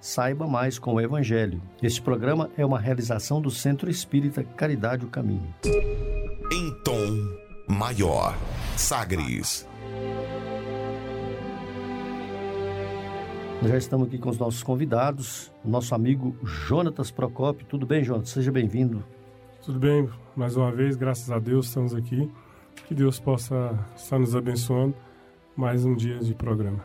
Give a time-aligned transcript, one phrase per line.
[0.00, 1.60] Saiba mais com o Evangelho.
[1.82, 5.54] Este programa é uma realização do Centro Espírita Caridade o Caminho.
[6.50, 8.34] Em tom maior,
[8.78, 9.68] Sagres.
[13.62, 17.66] Já estamos aqui com os nossos convidados, nosso amigo Jonatas Procopio.
[17.66, 18.30] Tudo bem, Jonatas?
[18.30, 19.04] Seja bem-vindo.
[19.62, 22.32] Tudo bem, mais uma vez, graças a Deus estamos aqui.
[22.88, 24.94] Que Deus possa estar nos abençoando
[25.54, 26.82] mais um dia de programa.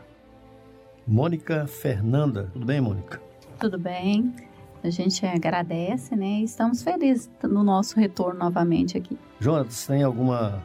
[1.06, 2.50] Mônica Fernanda.
[2.52, 3.20] Tudo bem, Mônica?
[3.60, 4.34] Tudo bem.
[4.82, 6.40] A gente agradece, né?
[6.40, 9.16] E estamos felizes no nosso retorno novamente aqui.
[9.40, 10.62] Jonas, tem alguma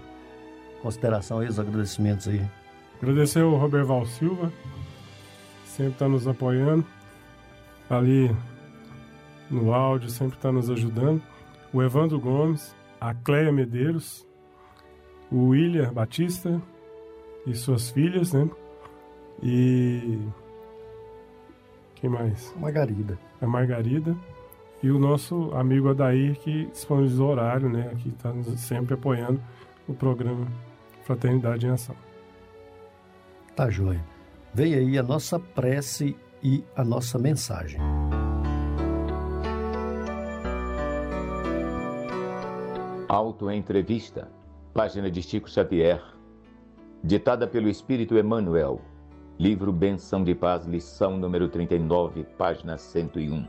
[0.81, 2.41] consideração aí, os agradecimentos aí?
[3.01, 4.51] Agradecer ao Roberval Silva,
[5.65, 6.85] sempre está nos apoiando,
[7.89, 8.35] ali
[9.49, 11.21] no áudio, sempre está nos ajudando.
[11.73, 14.27] O Evandro Gomes, a Cleia Medeiros,
[15.31, 16.61] o William Batista
[17.47, 18.47] e suas filhas, né?
[19.41, 20.19] E.
[21.95, 22.53] Quem mais?
[22.59, 23.17] Margarida.
[23.41, 24.15] A Margarida.
[24.83, 27.93] E o nosso amigo Adair, que disponibilizou horário, né?
[27.99, 29.39] Que está sempre apoiando
[29.87, 30.47] o programa
[31.03, 31.95] Fraternidade em Ação.
[33.55, 34.03] Tá joia.
[34.53, 37.79] Vem aí a nossa prece e a nossa mensagem.
[43.07, 44.31] Auto-entrevista,
[44.73, 46.01] página de Chico Xavier,
[47.03, 48.81] ditada pelo Espírito Emmanuel,
[49.41, 53.47] Livro Benção de Paz, lição número 39, página 101.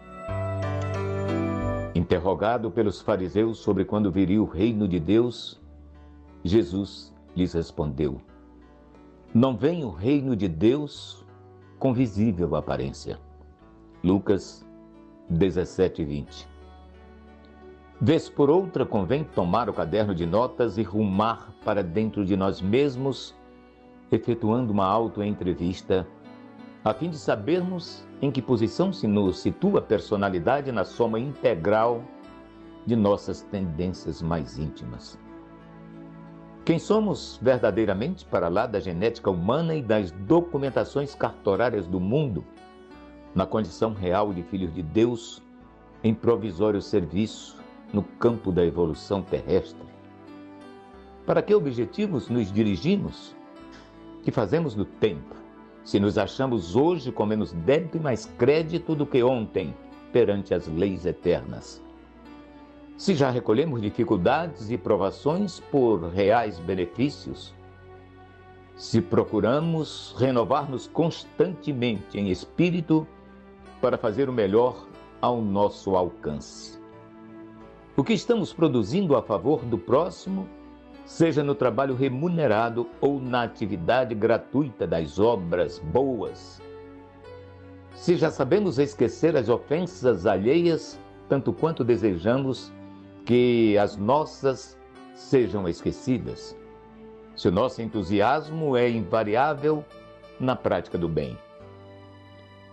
[1.95, 5.61] Interrogado pelos fariseus sobre quando viria o reino de Deus,
[6.43, 8.23] Jesus lhes respondeu:
[9.35, 11.27] Não vem o reino de Deus
[11.79, 13.21] com visível aparência.
[14.03, 14.67] Lucas
[15.29, 16.49] 17, 20.
[18.01, 22.63] Vez por outra, convém tomar o caderno de notas e rumar para dentro de nós
[22.63, 23.35] mesmos
[24.13, 26.07] efetuando uma auto-entrevista,
[26.85, 32.03] a fim de sabermos em que posição se nos situa a personalidade na soma integral
[32.85, 35.19] de nossas tendências mais íntimas.
[36.65, 42.45] Quem somos verdadeiramente para lá da genética humana e das documentações cartorárias do mundo,
[43.35, 45.43] na condição real de filhos de Deus,
[46.05, 47.57] em provisório serviço
[47.93, 49.87] no campo da evolução terrestre?
[51.25, 53.35] Para que objetivos nos dirigimos?
[54.23, 55.35] Que fazemos no tempo,
[55.85, 59.75] se nos achamos hoje com menos débito e mais crédito do que ontem
[60.13, 61.83] perante as leis eternas.
[62.97, 67.53] Se já recolhemos dificuldades e provações por reais benefícios,
[68.77, 73.07] se procuramos renovar-nos constantemente em espírito
[73.81, 74.87] para fazer o melhor
[75.21, 76.81] ao nosso alcance.
[77.97, 80.49] O que estamos produzindo a favor do próximo
[81.05, 86.61] seja no trabalho remunerado ou na atividade gratuita das obras boas.
[87.95, 90.99] Se já sabemos esquecer as ofensas alheias,
[91.29, 92.73] tanto quanto desejamos
[93.25, 94.79] que as nossas
[95.15, 96.57] sejam esquecidas.
[97.37, 99.85] Se o nosso entusiasmo é invariável
[100.39, 101.39] na prática do bem.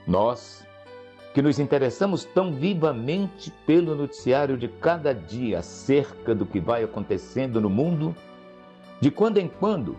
[0.07, 0.65] Nós,
[1.33, 7.61] que nos interessamos tão vivamente pelo noticiário de cada dia acerca do que vai acontecendo
[7.61, 8.15] no mundo,
[8.99, 9.95] de quando em quando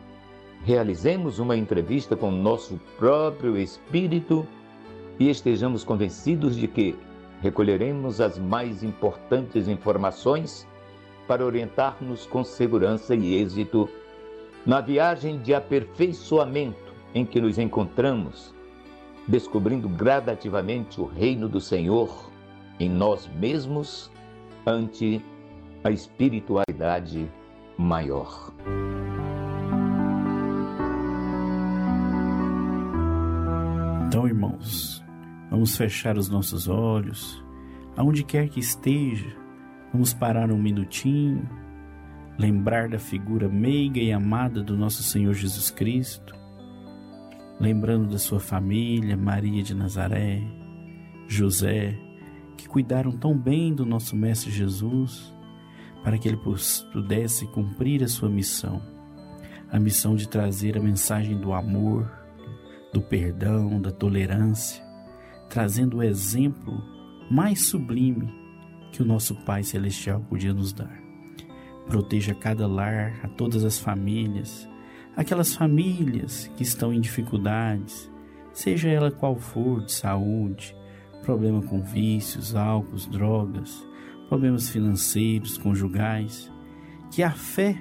[0.64, 4.46] realizemos uma entrevista com nosso próprio espírito
[5.18, 6.96] e estejamos convencidos de que
[7.40, 10.66] recolheremos as mais importantes informações
[11.26, 13.88] para orientar-nos com segurança e êxito
[14.66, 18.52] na viagem de aperfeiçoamento em que nos encontramos
[19.30, 22.30] descobrindo gradativamente o reino do Senhor
[22.78, 24.10] em nós mesmos
[24.66, 25.24] ante
[25.82, 27.30] a espiritualidade
[27.78, 28.52] maior.
[34.06, 35.02] Então, irmãos,
[35.50, 37.42] vamos fechar os nossos olhos,
[37.96, 39.40] aonde quer que esteja,
[39.92, 41.48] Vamos parar um minutinho,
[42.38, 46.32] lembrar da figura meiga e amada do nosso Senhor Jesus Cristo,
[47.60, 50.42] lembrando da sua família, Maria de Nazaré,
[51.28, 51.96] José,
[52.56, 55.32] que cuidaram tão bem do nosso Mestre Jesus,
[56.02, 56.40] para que ele
[56.92, 58.80] pudesse cumprir a sua missão
[59.72, 62.10] a missão de trazer a mensagem do amor,
[62.92, 64.84] do perdão, da tolerância,
[65.48, 66.82] trazendo o exemplo
[67.30, 68.28] mais sublime
[68.90, 71.00] que o nosso Pai Celestial podia nos dar.
[71.86, 74.68] Proteja cada lar, a todas as famílias,
[75.20, 78.10] aquelas famílias que estão em dificuldades,
[78.54, 80.74] seja ela qual for, de saúde,
[81.22, 83.86] problema com vícios, álcools, drogas,
[84.30, 86.50] problemas financeiros, conjugais,
[87.10, 87.76] que a fé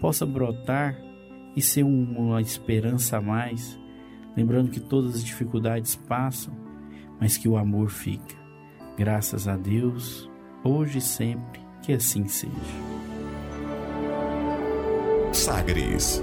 [0.00, 0.96] possa brotar
[1.54, 3.78] e ser uma esperança a mais,
[4.34, 6.54] lembrando que todas as dificuldades passam,
[7.20, 8.36] mas que o amor fica.
[8.96, 10.30] Graças a Deus,
[10.64, 12.54] hoje e sempre, que assim seja.
[15.30, 16.22] Sagres.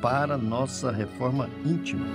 [0.00, 2.06] para nossa reforma íntima.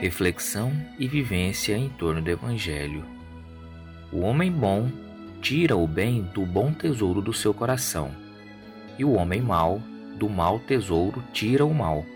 [0.00, 3.04] Reflexão e vivência em torno do Evangelho.
[4.10, 4.90] O homem bom
[5.42, 8.10] tira o bem do bom tesouro do seu coração,
[8.98, 9.82] e o homem mau,
[10.16, 12.06] do mau tesouro, tira o mal.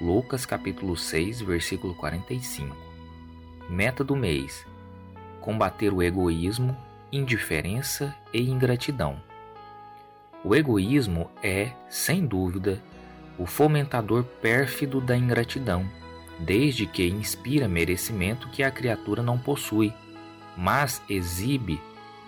[0.00, 2.76] Lucas capítulo 6, versículo 45.
[3.70, 4.66] Meta do mês:
[5.40, 6.76] combater o egoísmo,
[7.12, 9.33] indiferença e ingratidão.
[10.44, 12.78] O egoísmo é, sem dúvida,
[13.38, 15.88] o fomentador pérfido da ingratidão,
[16.38, 19.92] desde que inspira merecimento que a criatura não possui,
[20.56, 21.80] mas exibe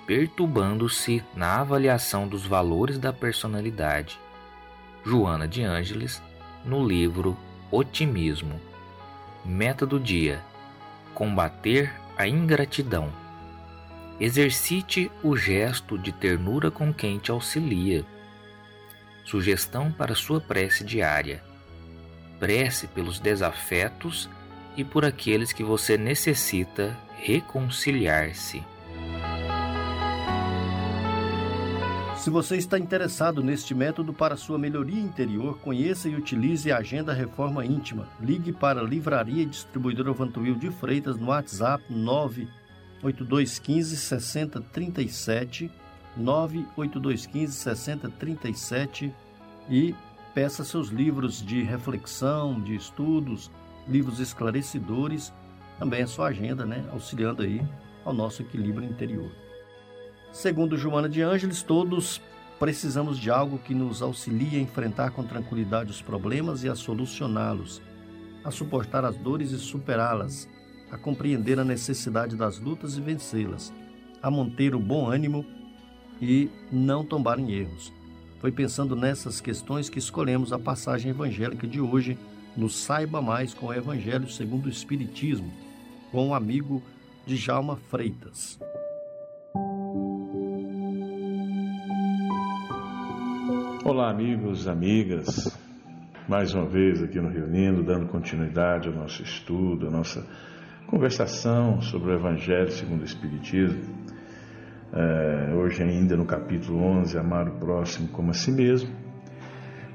[0.07, 4.19] perturbando-se na avaliação dos valores da personalidade.
[5.05, 6.23] Joana de Ângeles,
[6.65, 7.37] no livro
[7.71, 8.61] Otimismo.
[9.45, 10.43] Meta do dia:
[11.15, 13.13] combater a ingratidão.
[14.19, 18.03] Exercite o gesto de ternura com quem te auxilia.
[19.25, 21.43] Sugestão para sua prece diária:
[22.41, 24.31] prece pelos desafetos
[24.75, 28.63] e por aqueles que você necessita reconciliar-se.
[32.17, 37.13] Se você está interessado neste método para sua melhoria interior, conheça e utilize a Agenda
[37.13, 38.09] Reforma Íntima.
[38.19, 41.85] Ligue para a Livraria e Distribuidora Vantuil de Freitas no WhatsApp
[43.03, 45.71] 98215 6037
[46.17, 49.15] 98215 6037
[49.69, 49.95] e
[50.35, 53.51] peça seus livros de reflexão, de estudos,
[53.89, 55.33] livros esclarecedores,
[55.79, 57.63] também a sua agenda, né, auxiliando aí
[58.05, 59.31] ao nosso equilíbrio interior.
[60.33, 62.21] Segundo Joana de Ângeles, todos
[62.59, 67.83] precisamos de algo que nos auxilie a enfrentar com tranquilidade os problemas e a solucioná-los,
[68.45, 70.49] a suportar as dores e superá-las,
[70.91, 73.73] a compreender a necessidade das lutas e vencê-las,
[74.23, 75.45] a manter o bom ânimo
[76.21, 77.93] e não tombar em erros.
[78.41, 82.19] Foi pensando nessas questões que escolhemos a passagem evangélica de hoje
[82.57, 85.53] no Saiba Mais com o Evangelho segundo o Espiritismo,
[86.11, 86.83] com o amigo
[87.27, 88.59] Djalma Freitas.
[93.85, 95.57] Olá, amigos, amigas.
[96.29, 100.27] Mais uma vez aqui no Reunindo, dando continuidade ao nosso estudo, à nossa
[100.87, 103.83] conversação sobre o Evangelho segundo o Espiritismo.
[104.93, 108.95] É, hoje, ainda no capítulo 11, Amar o Próximo como a Si Mesmo.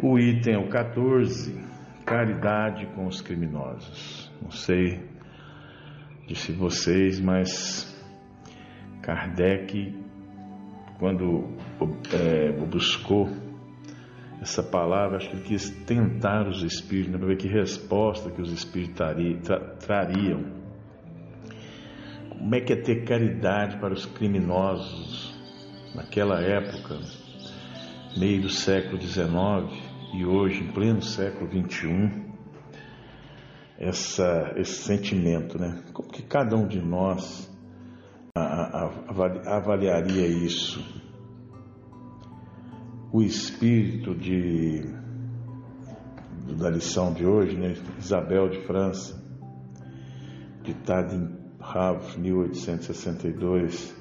[0.02, 1.60] O item é o 14,
[2.06, 4.32] Caridade com os Criminosos.
[4.42, 5.12] Não sei
[6.28, 7.94] disse vocês, mas
[9.02, 9.94] Kardec,
[10.98, 11.58] quando
[12.14, 13.30] é, buscou
[14.42, 18.42] essa palavra, acho que ele quis tentar os espíritos, né, para ver que resposta que
[18.42, 18.96] os espíritos
[19.44, 20.61] tra trariam.
[22.42, 25.32] Como é que é ter caridade para os criminosos
[25.94, 27.00] naquela época,
[28.18, 29.72] meio do século XIX
[30.16, 32.32] e hoje, em pleno século XXI?
[33.78, 35.84] Essa, esse sentimento, né?
[35.94, 37.48] Como que cada um de nós
[38.36, 40.84] avaliaria isso?
[43.14, 44.84] o espírito de,
[46.58, 47.76] da lição de hoje, né?
[48.00, 49.22] Isabel de França,
[50.64, 53.96] ditada em Rav, 1862,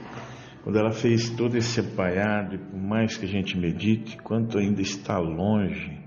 [0.63, 4.81] quando ela fez todo esse apanhado, e por mais que a gente medite, quanto ainda
[4.81, 6.01] está longe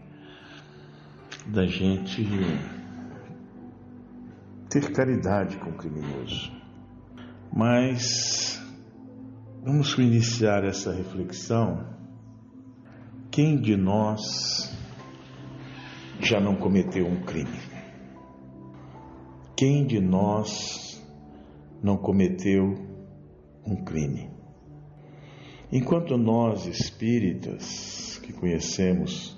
[1.45, 2.23] da gente
[4.69, 6.51] ter caridade com o criminoso.
[7.55, 8.59] Mas
[9.63, 11.93] vamos iniciar essa reflexão.
[13.29, 14.75] Quem de nós
[16.19, 17.59] já não cometeu um crime?
[19.55, 20.82] Quem de nós
[21.83, 22.73] não cometeu
[23.67, 24.29] um crime?
[25.71, 29.37] Enquanto nós espíritas que conhecemos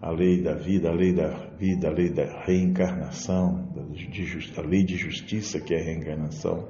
[0.00, 4.96] a lei da vida, a lei da vida, a lei da reencarnação, a lei de
[4.96, 6.68] justiça que é a reencarnação.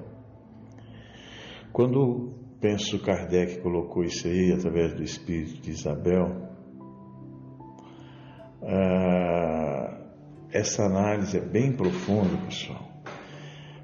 [1.73, 6.51] Quando penso Kardec colocou isso aí através do espírito de Isabel,
[8.63, 9.99] ah,
[10.53, 12.92] essa análise é bem profunda, pessoal,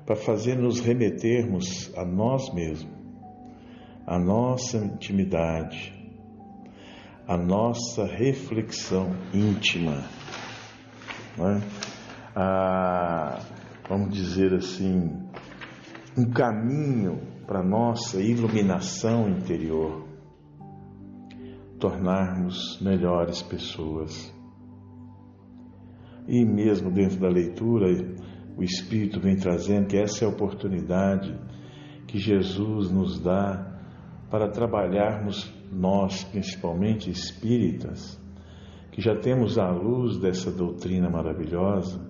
[0.08, 2.90] para fazer nos remetermos a nós mesmos,
[4.06, 5.92] a nossa intimidade,
[7.26, 10.02] a nossa reflexão íntima.
[11.36, 11.60] Né?
[12.34, 13.38] A,
[13.86, 15.12] vamos dizer assim,
[16.16, 20.08] um caminho para nossa iluminação interior,
[21.78, 24.34] tornarmos melhores pessoas.
[26.26, 27.88] E mesmo dentro da leitura,
[28.58, 31.32] o Espírito vem trazendo que essa é a oportunidade
[32.08, 33.78] que Jesus nos dá
[34.28, 38.20] para trabalharmos nós, principalmente espíritas,
[38.90, 42.04] que já temos a luz dessa doutrina maravilhosa,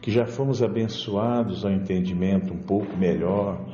[0.00, 3.66] que já fomos abençoados ao entendimento um pouco melhor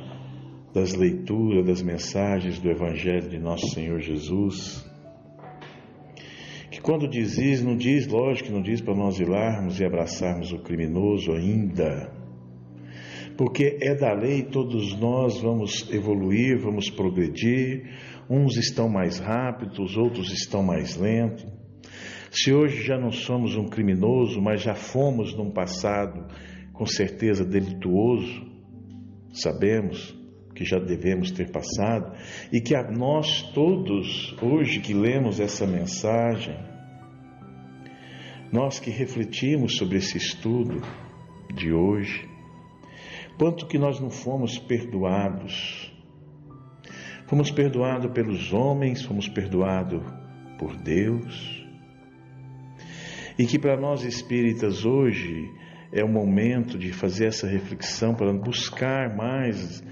[0.73, 4.83] das leituras, das mensagens do Evangelho de nosso Senhor Jesus,
[6.85, 10.59] quando diz isso, não diz, lógico que não diz para nós irmos e abraçarmos o
[10.59, 12.13] criminoso ainda,
[13.35, 17.89] porque é da lei, todos nós vamos evoluir, vamos progredir,
[18.29, 21.43] uns estão mais rápidos, outros estão mais lentos.
[22.29, 26.27] Se hoje já não somos um criminoso, mas já fomos num passado
[26.71, 28.45] com certeza delituoso,
[29.33, 30.15] sabemos
[30.53, 32.15] que já devemos ter passado.
[32.53, 36.74] E que a nós todos, hoje que lemos essa mensagem,
[38.55, 40.81] nós que refletimos sobre esse estudo
[41.53, 42.27] de hoje,
[43.37, 45.93] Quanto que nós não fomos perdoados?
[47.27, 50.01] Fomos perdoados pelos homens, fomos perdoados
[50.57, 51.65] por Deus.
[53.37, 55.51] E que para nós espíritas hoje
[55.91, 59.83] é o momento de fazer essa reflexão para buscar mais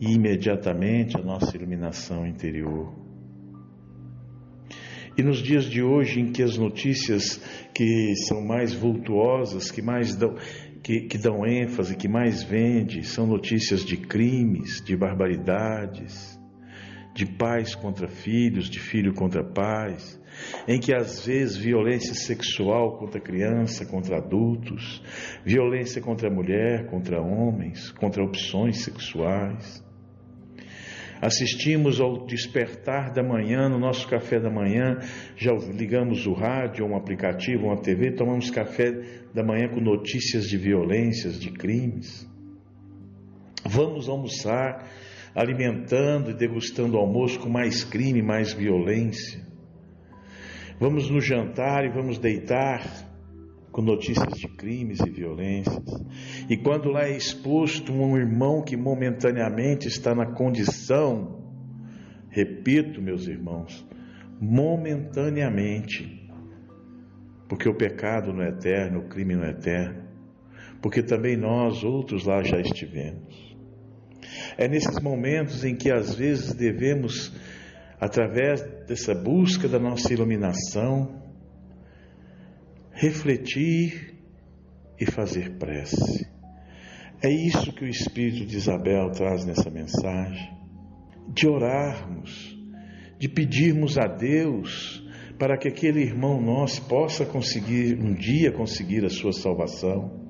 [0.00, 3.01] e imediatamente a nossa iluminação interior.
[5.16, 7.38] E nos dias de hoje, em que as notícias
[7.74, 10.36] que são mais vultuosas, que mais dão,
[10.82, 16.40] que, que dão ênfase, que mais vende, são notícias de crimes, de barbaridades,
[17.14, 20.18] de pais contra filhos, de filho contra pais,
[20.66, 25.02] em que às vezes violência sexual contra criança, contra adultos,
[25.44, 29.84] violência contra mulher, contra homens, contra opções sexuais.
[31.22, 34.98] Assistimos ao despertar da manhã, no nosso café da manhã,
[35.36, 38.90] já ligamos o rádio, um aplicativo, uma TV, tomamos café
[39.32, 42.28] da manhã com notícias de violências, de crimes.
[43.64, 44.84] Vamos almoçar
[45.32, 49.40] alimentando e degustando o almoço com mais crime, mais violência.
[50.80, 53.11] Vamos no jantar e vamos deitar
[53.72, 55.82] com notícias de crimes e violências.
[56.48, 61.42] E quando lá é exposto um irmão que momentaneamente está na condição,
[62.28, 63.84] repito, meus irmãos,
[64.38, 66.30] momentaneamente,
[67.48, 70.02] porque o pecado não é eterno, o crime não é eterno,
[70.82, 73.56] porque também nós outros lá já estivemos.
[74.58, 77.34] É nesses momentos em que às vezes devemos,
[77.98, 81.21] através dessa busca da nossa iluminação,
[83.02, 84.14] refletir
[84.96, 86.24] e fazer prece.
[87.20, 90.52] É isso que o Espírito de Isabel traz nessa mensagem.
[91.28, 92.56] De orarmos,
[93.18, 95.04] de pedirmos a Deus
[95.36, 100.22] para que aquele irmão nosso possa conseguir, um dia conseguir a sua salvação.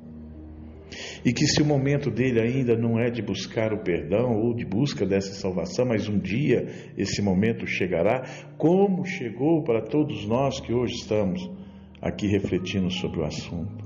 [1.22, 4.64] E que se o momento dele ainda não é de buscar o perdão ou de
[4.64, 8.22] busca dessa salvação, mas um dia esse momento chegará,
[8.56, 11.61] como chegou para todos nós que hoje estamos
[12.02, 13.84] aqui refletindo sobre o assunto.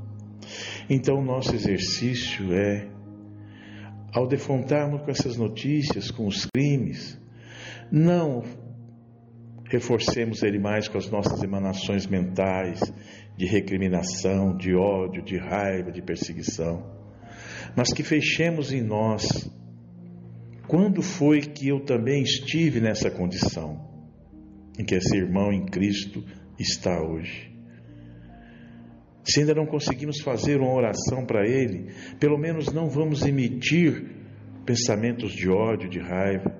[0.88, 2.88] Então, nosso exercício é,
[4.12, 7.20] ao defrontarmos com essas notícias, com os crimes,
[7.92, 8.42] não
[9.68, 12.80] reforcemos ele mais com as nossas emanações mentais
[13.36, 16.84] de recriminação, de ódio, de raiva, de perseguição,
[17.76, 19.50] mas que fechemos em nós
[20.66, 23.86] Quando foi que eu também estive nessa condição
[24.76, 26.24] em que esse irmão em Cristo
[26.58, 27.55] está hoje?
[29.26, 34.16] Se ainda não conseguimos fazer uma oração para ele, pelo menos não vamos emitir
[34.64, 36.54] pensamentos de ódio, de raiva.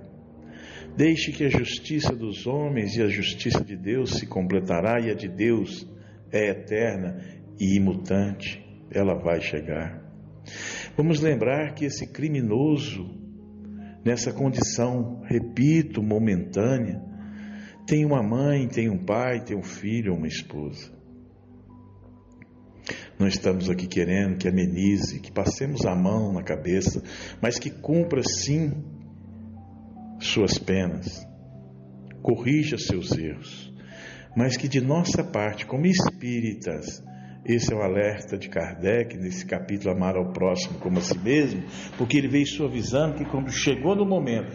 [0.97, 5.15] Deixe que a justiça dos homens e a justiça de Deus se completará e a
[5.15, 5.87] de Deus
[6.33, 7.23] é eterna
[7.61, 8.65] e imutante.
[8.91, 10.03] Ela vai chegar.
[10.97, 13.15] Vamos lembrar que esse criminoso,
[14.05, 17.01] nessa condição, repito, momentânea,
[17.87, 20.96] tem uma mãe, tem um pai, tem um filho, uma esposa.
[23.19, 27.03] Não estamos aqui querendo que amenize, que passemos a mão na cabeça,
[27.41, 28.73] mas que cumpra sim
[30.21, 31.27] suas penas,
[32.23, 33.73] corrija seus erros,
[34.37, 37.03] mas que de nossa parte, como espíritas,
[37.45, 41.63] esse é o alerta de Kardec nesse capítulo Amar ao Próximo como a si mesmo,
[41.97, 44.53] porque ele veio suavizando que quando chegou no momento,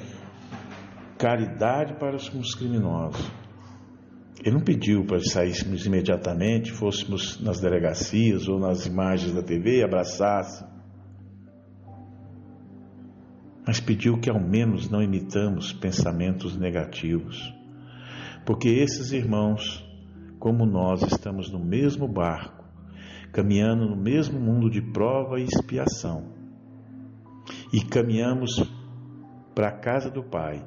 [1.18, 3.32] caridade para os criminosos,
[4.44, 9.84] ele não pediu para saíssemos imediatamente, fôssemos nas delegacias ou nas imagens da TV e
[9.84, 10.66] abraçasse.
[13.66, 17.54] Mas pediu que ao menos não imitamos pensamentos negativos.
[18.44, 19.88] Porque esses irmãos,
[20.40, 22.66] como nós, estamos no mesmo barco,
[23.32, 26.34] caminhando no mesmo mundo de prova e expiação.
[27.72, 28.56] E caminhamos
[29.54, 30.66] para a casa do Pai.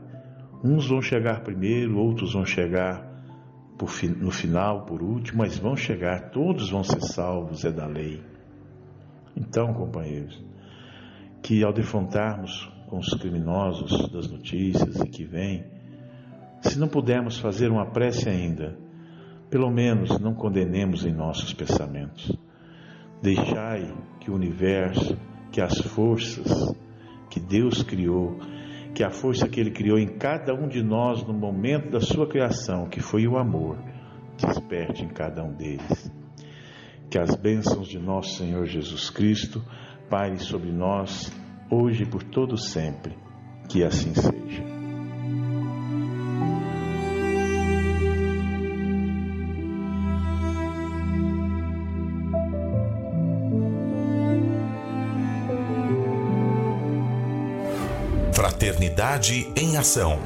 [0.63, 3.14] Uns vão chegar primeiro, outros vão chegar
[4.19, 8.23] no final, por último, mas vão chegar, todos vão ser salvos, é da lei.
[9.37, 10.43] Então, companheiros,
[11.43, 15.65] que ao defrontarmos com os criminosos das notícias e que vêm,
[16.63, 18.79] se não pudermos fazer uma prece ainda,
[19.51, 22.33] pelo menos não condenemos em nossos pensamentos.
[23.21, 25.17] Deixai que o universo,
[25.51, 26.75] que as forças
[27.29, 28.39] que Deus criou,
[28.95, 32.29] que a força que Ele criou em cada um de nós no momento da sua
[32.29, 33.77] criação, que foi o amor,
[34.37, 36.13] desperte em cada um deles.
[37.11, 39.63] Que as bênçãos de nosso Senhor Jesus Cristo
[40.09, 41.33] pairem sobre nós,
[41.71, 43.17] hoje e por todo sempre.
[43.69, 44.84] Que assim seja.
[58.65, 60.19] Fraternidade em Ação.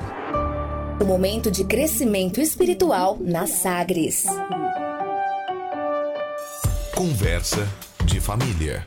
[1.00, 4.26] O momento de crescimento espiritual na Sagres.
[6.94, 7.68] Conversa
[8.04, 8.86] de família.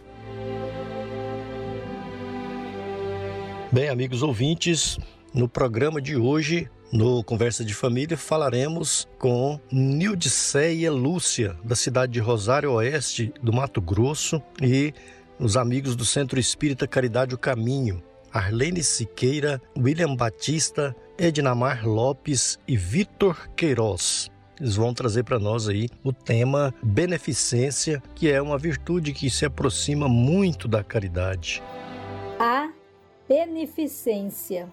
[3.69, 4.97] Bem, amigos ouvintes,
[5.33, 12.21] no programa de hoje, no Conversa de Família, falaremos com Nildiceia Lúcia, da cidade de
[12.21, 14.93] Rosário Oeste, do Mato Grosso, e
[15.37, 18.01] os amigos do Centro Espírita Caridade o Caminho,
[18.33, 24.29] Arlene Siqueira, William Batista, Ednamar Lopes e Vitor Queiroz.
[24.59, 29.43] Eles vão trazer para nós aí o tema beneficência, que é uma virtude que se
[29.43, 31.63] aproxima muito da caridade.
[32.39, 32.71] A
[33.27, 34.69] beneficência.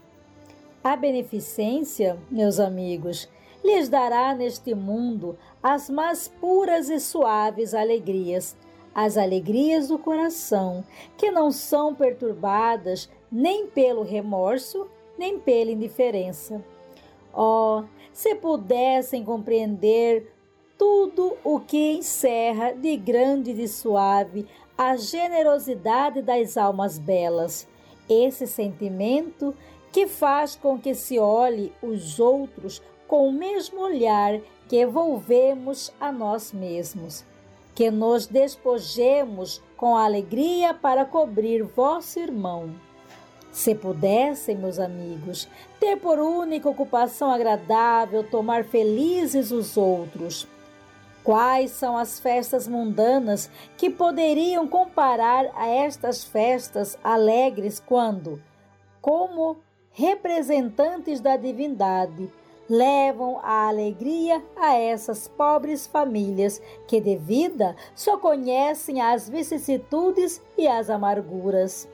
[0.84, 3.28] A beneficência, meus amigos,
[3.64, 8.56] lhes dará neste mundo as mais puras e suaves alegrias,
[8.94, 10.84] as alegrias do coração,
[11.16, 14.88] que não são perturbadas nem pelo remorso,
[15.18, 16.64] nem pela indiferença.
[17.34, 20.32] Oh, se pudessem compreender
[20.76, 27.66] tudo o que encerra de grande e de suave a generosidade das almas belas,
[28.08, 29.54] esse sentimento
[29.90, 36.12] que faz com que se olhe os outros com o mesmo olhar que evolvemos a
[36.12, 37.24] nós mesmos,
[37.74, 42.87] que nos despojemos com alegria para cobrir vosso irmão
[43.58, 45.48] se pudessem, meus amigos,
[45.80, 50.46] ter por única ocupação agradável tomar felizes os outros,
[51.24, 58.40] quais são as festas mundanas que poderiam comparar a estas festas alegres quando,
[59.00, 59.56] como
[59.90, 62.32] representantes da divindade,
[62.70, 70.68] levam a alegria a essas pobres famílias que de vida só conhecem as vicissitudes e
[70.68, 71.88] as amarguras.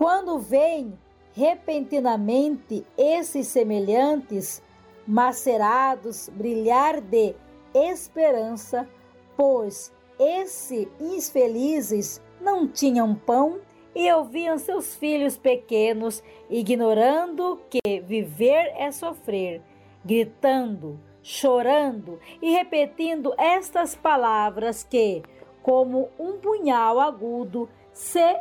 [0.00, 0.98] Quando vêm
[1.34, 4.62] repentinamente esses semelhantes,
[5.06, 7.34] macerados, brilhar de
[7.74, 8.88] esperança,
[9.36, 13.60] pois esses infelizes não tinham pão
[13.94, 19.60] e ouviam seus filhos pequenos, ignorando que viver é sofrer,
[20.02, 25.22] gritando, chorando e repetindo estas palavras que,
[25.62, 28.40] como um punhal agudo, se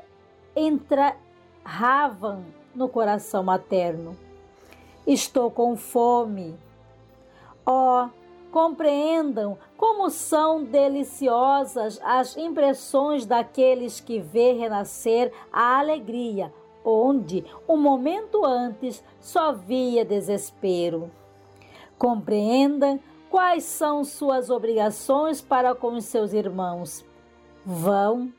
[0.55, 1.17] entra
[1.63, 4.15] ravam no coração materno.
[5.05, 6.57] Estou com fome.
[7.65, 8.09] Ó, oh,
[8.51, 18.43] compreendam como são deliciosas as impressões daqueles que vê renascer a alegria, onde um momento
[18.45, 21.11] antes só via desespero.
[21.97, 27.05] Compreendam quais são suas obrigações para com seus irmãos.
[27.65, 28.33] Vão,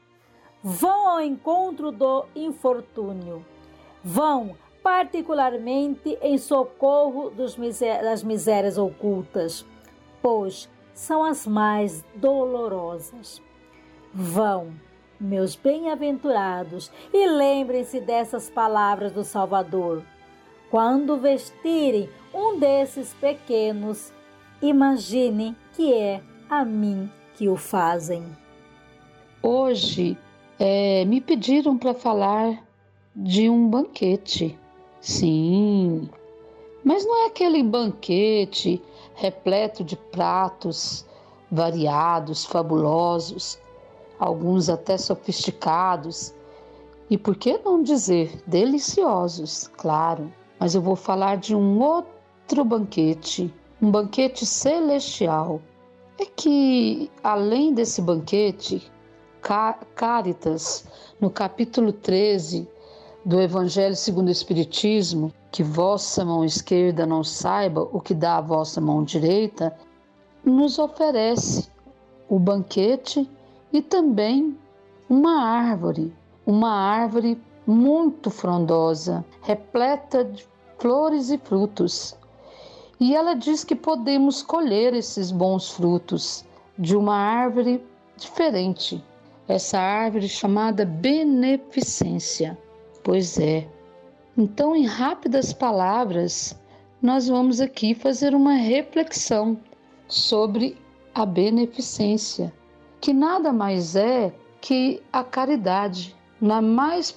[0.62, 3.44] vão ao encontro do infortúnio.
[4.02, 9.64] Vão particularmente em socorro das misérias ocultas,
[10.22, 13.42] pois são as mais dolorosas.
[14.12, 14.72] Vão,
[15.20, 20.02] meus bem-aventurados, e lembrem-se dessas palavras do Salvador.
[20.70, 24.12] Quando vestirem um desses pequenos,
[24.62, 28.24] imagine que é a mim que o fazem.
[29.42, 30.18] Hoje
[30.60, 32.62] é, me pediram para falar
[33.16, 34.58] de um banquete.
[35.00, 36.10] Sim,
[36.84, 38.82] mas não é aquele banquete
[39.14, 41.06] repleto de pratos
[41.50, 43.58] variados, fabulosos,
[44.18, 46.34] alguns até sofisticados
[47.08, 50.30] e por que não dizer deliciosos, claro.
[50.58, 55.62] Mas eu vou falar de um outro banquete, um banquete celestial.
[56.18, 58.90] É que além desse banquete,
[59.40, 60.84] Caritas,
[61.20, 62.68] no capítulo 13,
[63.24, 68.40] do Evangelho segundo o Espiritismo, que vossa mão esquerda não saiba o que dá a
[68.40, 69.76] vossa mão direita,
[70.44, 71.68] nos oferece
[72.28, 73.28] o banquete
[73.72, 74.56] e também
[75.08, 76.14] uma árvore,
[76.46, 80.46] uma árvore muito frondosa, repleta de
[80.78, 82.16] flores e frutos.
[82.98, 86.44] E ela diz que podemos colher esses bons frutos
[86.78, 87.84] de uma árvore
[88.16, 89.02] diferente,
[89.50, 92.56] essa árvore chamada beneficência.
[93.02, 93.66] Pois é.
[94.36, 96.58] Então, em rápidas palavras,
[97.02, 99.58] nós vamos aqui fazer uma reflexão
[100.06, 100.76] sobre
[101.14, 102.52] a beneficência,
[103.00, 107.14] que nada mais é que a caridade na mais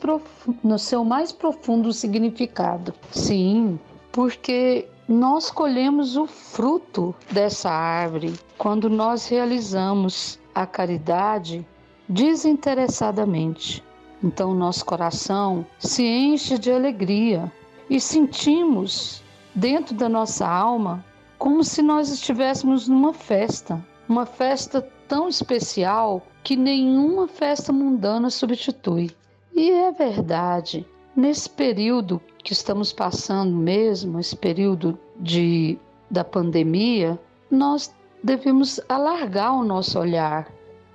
[0.63, 2.93] no seu mais profundo significado.
[3.12, 3.80] Sim,
[4.12, 11.65] porque nós colhemos o fruto dessa árvore quando nós realizamos a caridade
[12.13, 13.84] desinteressadamente.
[14.23, 17.52] Então nosso coração se enche de alegria
[17.89, 19.23] e sentimos
[19.54, 21.04] dentro da nossa alma
[21.38, 29.12] como se nós estivéssemos numa festa, uma festa tão especial que nenhuma festa mundana substitui.
[29.54, 35.78] E é verdade, nesse período que estamos passando mesmo, esse período de
[36.10, 40.47] da pandemia, nós devemos alargar o nosso olhar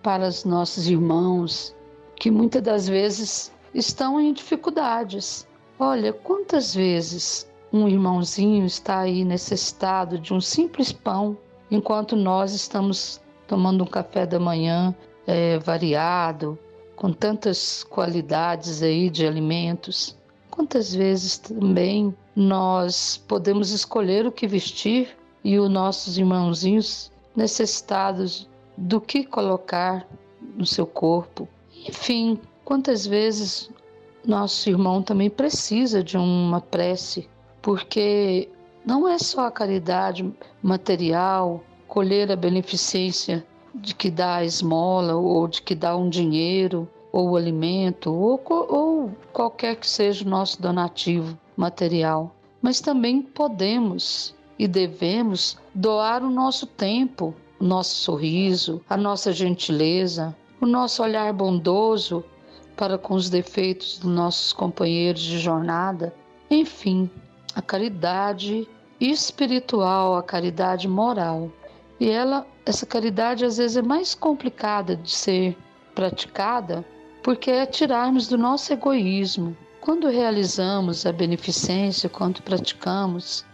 [0.08, 1.76] para os nossos irmãos,
[2.16, 5.46] que muitas das vezes estão em dificuldades.
[5.78, 11.36] Olha, quantas vezes um irmãozinho está aí necessitado de um simples pão,
[11.70, 16.58] enquanto nós estamos tomando um café da manhã é, variado,
[16.96, 20.16] com tantas qualidades aí de alimentos.
[20.50, 29.00] Quantas vezes também nós podemos escolher o que vestir e os nossos irmãozinhos necessitados do
[29.00, 30.06] que colocar
[30.56, 31.48] no seu corpo,
[31.88, 33.68] enfim, quantas vezes
[34.24, 37.28] nosso irmão também precisa de uma prece,
[37.60, 38.48] porque
[38.84, 45.48] não é só a caridade material, colher a beneficência de que dá a esmola ou
[45.48, 51.36] de que dá um dinheiro ou alimento ou, ou qualquer que seja o nosso donativo
[51.56, 59.32] material, mas também podemos e devemos doar o nosso tempo, o nosso sorriso, a nossa
[59.32, 62.24] gentileza, o nosso olhar bondoso
[62.76, 66.14] para com os defeitos dos nossos companheiros de jornada,
[66.50, 67.10] enfim,
[67.54, 68.68] a caridade
[69.00, 71.50] espiritual, a caridade moral.
[71.98, 75.56] E ela, essa caridade às vezes é mais complicada de ser
[75.94, 76.84] praticada
[77.22, 79.56] porque é tirarmos do nosso egoísmo.
[79.80, 83.44] Quando realizamos a beneficência, quando praticamos,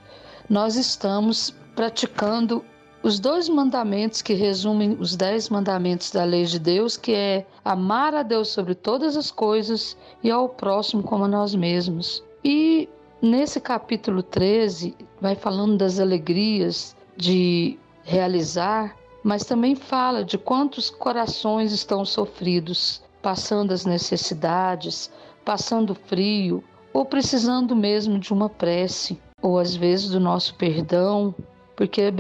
[0.49, 2.65] nós estamos praticando
[3.05, 8.15] os dois mandamentos que resumem os dez mandamentos da lei de Deus, que é amar
[8.15, 12.25] a Deus sobre todas as coisas e ao próximo como a nós mesmos.
[12.43, 12.89] E
[13.21, 21.73] nesse capítulo 13 vai falando das alegrias de realizar, mas também fala de quantos corações
[21.73, 25.13] estão sofridos, passando as necessidades,
[25.45, 31.35] passando frio, ou precisando mesmo de uma prece, ou às vezes do nosso perdão,
[31.77, 32.11] porque é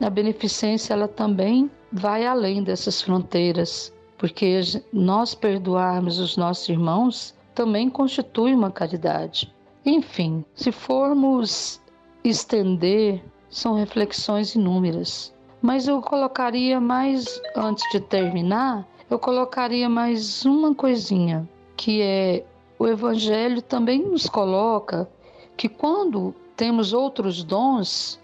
[0.00, 4.60] a beneficência ela também vai além dessas fronteiras, porque
[4.92, 9.52] nós perdoarmos os nossos irmãos também constitui uma caridade.
[9.84, 11.80] Enfim, se formos
[12.22, 15.34] estender, são reflexões inúmeras.
[15.60, 22.44] Mas eu colocaria mais, antes de terminar, eu colocaria mais uma coisinha, que é
[22.78, 25.08] o Evangelho também nos coloca
[25.56, 28.18] que quando temos outros dons,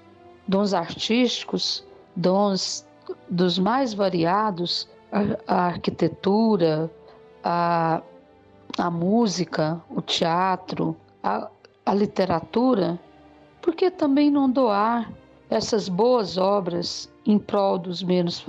[0.49, 2.87] dons artísticos, dons
[3.29, 6.91] dos mais variados, a, a arquitetura,
[7.43, 8.03] a,
[8.79, 11.49] a música, o teatro, a,
[11.85, 12.99] a literatura,
[13.63, 15.13] por que também não doar
[15.49, 18.45] essas boas obras em prol dos menos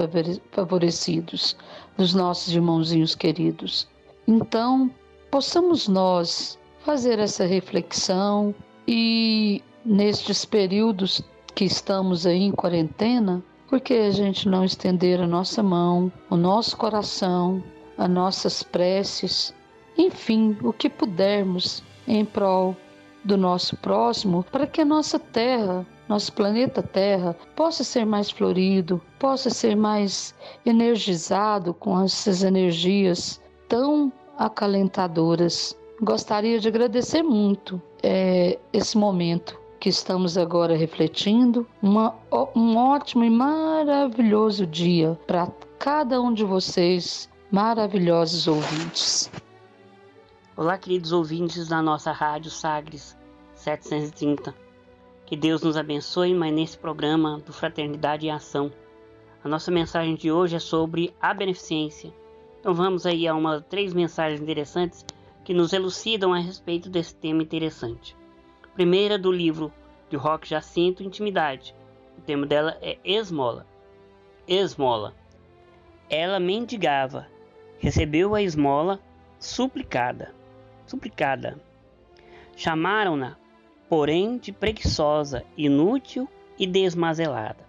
[0.51, 1.55] favorecidos,
[1.97, 3.87] dos nossos irmãozinhos queridos?
[4.27, 4.91] Então,
[5.31, 8.53] possamos nós fazer essa reflexão
[8.87, 11.21] e nestes períodos
[11.57, 16.37] que estamos aí em quarentena, por que a gente não estender a nossa mão, o
[16.37, 17.63] nosso coração,
[17.97, 19.55] as nossas preces,
[19.97, 22.77] enfim, o que pudermos em prol
[23.23, 29.01] do nosso próximo, para que a nossa terra, nosso planeta Terra, possa ser mais florido,
[29.17, 35.75] possa ser mais energizado com essas energias tão acalentadoras.
[36.03, 41.67] Gostaria de agradecer muito é, esse momento que estamos agora refletindo.
[41.81, 42.15] Uma,
[42.55, 45.47] um ótimo e maravilhoso dia para
[45.79, 49.31] cada um de vocês, maravilhosos ouvintes.
[50.55, 53.15] Olá, queridos ouvintes da nossa Rádio Sagres
[53.53, 54.55] 730.
[55.25, 58.71] Que Deus nos abençoe, mas nesse programa do Fraternidade e Ação.
[59.43, 62.13] A nossa mensagem de hoje é sobre a beneficência.
[62.59, 65.05] Então vamos aí a uma três mensagens interessantes
[65.43, 68.15] que nos elucidam a respeito desse tema interessante.
[68.77, 69.73] Primeira do livro
[70.07, 71.75] de Rock Jacinto Intimidade.
[72.15, 73.65] O tema dela é esmola.
[74.47, 75.15] Esmola.
[76.07, 77.25] Ela mendigava,
[77.79, 78.99] recebeu a esmola
[79.39, 80.31] suplicada.
[80.85, 81.59] Suplicada.
[82.55, 83.35] Chamaram-na,
[83.89, 87.65] porém, de preguiçosa, inútil e desmazelada.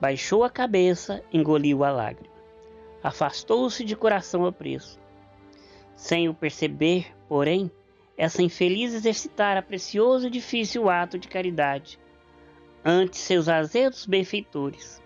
[0.00, 2.32] Baixou a cabeça, engoliu a lágrima.
[3.02, 5.00] Afastou-se de coração apreço.
[5.96, 7.68] Sem o perceber, porém,
[8.16, 11.98] essa infeliz exercitara precioso e difícil ato de caridade
[12.84, 15.02] ante seus azedos benfeitores.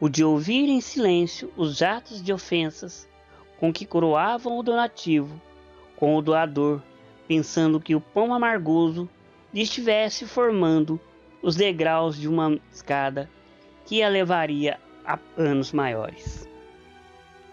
[0.00, 3.06] O de ouvir em silêncio os atos de ofensas
[3.58, 5.38] com que coroavam o donativo,
[5.94, 6.80] com o doador,
[7.28, 9.08] pensando que o pão amargoso
[9.52, 10.98] lhe estivesse formando
[11.42, 13.28] os degraus de uma escada
[13.84, 16.49] que a levaria a anos maiores.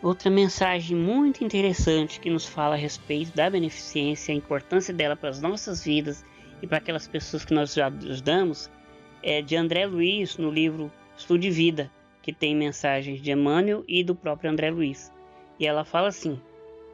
[0.01, 5.29] Outra mensagem muito interessante que nos fala a respeito da beneficência, a importância dela para
[5.29, 6.23] as nossas vidas
[6.61, 8.69] e para aquelas pessoas que nós já ajudamos,
[9.23, 14.13] é de André Luiz no livro Estude Vida, que tem mensagens de Emmanuel e do
[14.13, 15.11] próprio André Luiz.
[15.59, 16.39] E ela fala assim: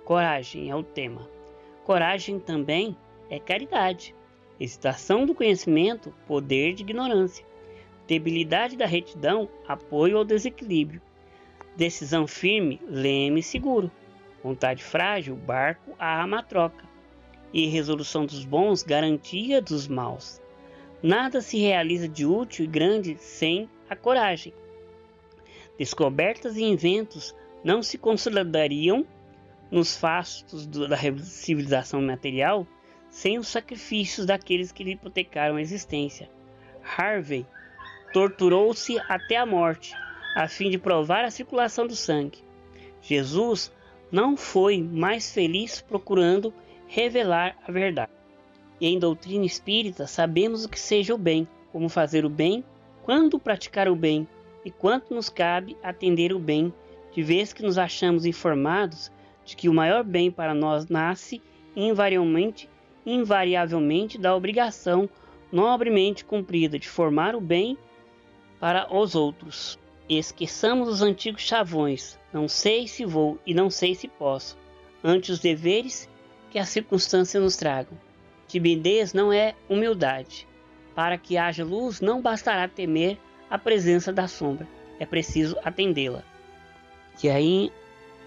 [0.05, 1.27] coragem é o tema.
[1.83, 2.95] Coragem também
[3.29, 4.15] é caridade,
[4.57, 7.45] excitação do conhecimento, poder de ignorância,
[8.07, 11.01] debilidade da retidão, apoio ao desequilíbrio
[11.75, 13.91] Decisão firme, leme seguro.
[14.43, 16.85] Vontade frágil, barco à matroca.
[17.51, 20.41] E resolução dos bons, garantia dos maus.
[21.01, 24.53] Nada se realiza de útil e grande sem a coragem.
[25.77, 29.05] Descobertas e inventos não se consolidariam
[29.71, 32.67] nos fastos da civilização material
[33.09, 36.29] sem os sacrifícios daqueles que lhe hipotecaram a existência.
[36.97, 37.45] Harvey
[38.11, 39.95] torturou-se até a morte
[40.35, 42.39] a fim de provar a circulação do sangue.
[43.01, 43.71] Jesus
[44.11, 46.53] não foi mais feliz procurando
[46.87, 48.11] revelar a verdade.
[48.79, 52.63] E em doutrina espírita sabemos o que seja o bem, como fazer o bem,
[53.03, 54.27] quando praticar o bem
[54.63, 56.73] e quanto nos cabe atender o bem,
[57.11, 59.11] de vez que nos achamos informados
[59.45, 61.41] de que o maior bem para nós nasce
[61.75, 62.69] invariavelmente,
[63.05, 65.09] invariavelmente da obrigação
[65.51, 67.77] nobremente cumprida de formar o bem
[68.59, 69.77] para os outros.
[70.09, 74.57] Esqueçamos os antigos chavões, não sei se vou e não sei se posso,
[75.03, 76.09] ante os deveres
[76.51, 77.97] que as circunstâncias nos tragam.
[78.47, 80.47] Timidez não é humildade.
[80.93, 83.17] Para que haja luz, não bastará temer
[83.49, 84.67] a presença da sombra,
[84.99, 86.23] é preciso atendê-la.
[87.23, 87.71] E aí,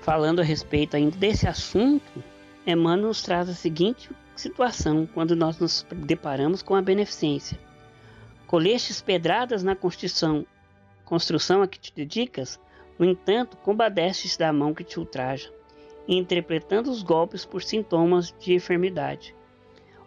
[0.01, 2.25] falando a respeito ainda desse assunto,
[2.67, 7.59] Emmanuel nos traz a seguinte situação quando nós nos deparamos com a beneficência.
[8.47, 10.47] Colestes pedradas na Constituição
[11.07, 12.61] construção a que te dedicas,
[12.99, 15.51] no entanto, compadeceste da mão que te ultraja,
[16.07, 19.35] interpretando os golpes por sintomas de enfermidade.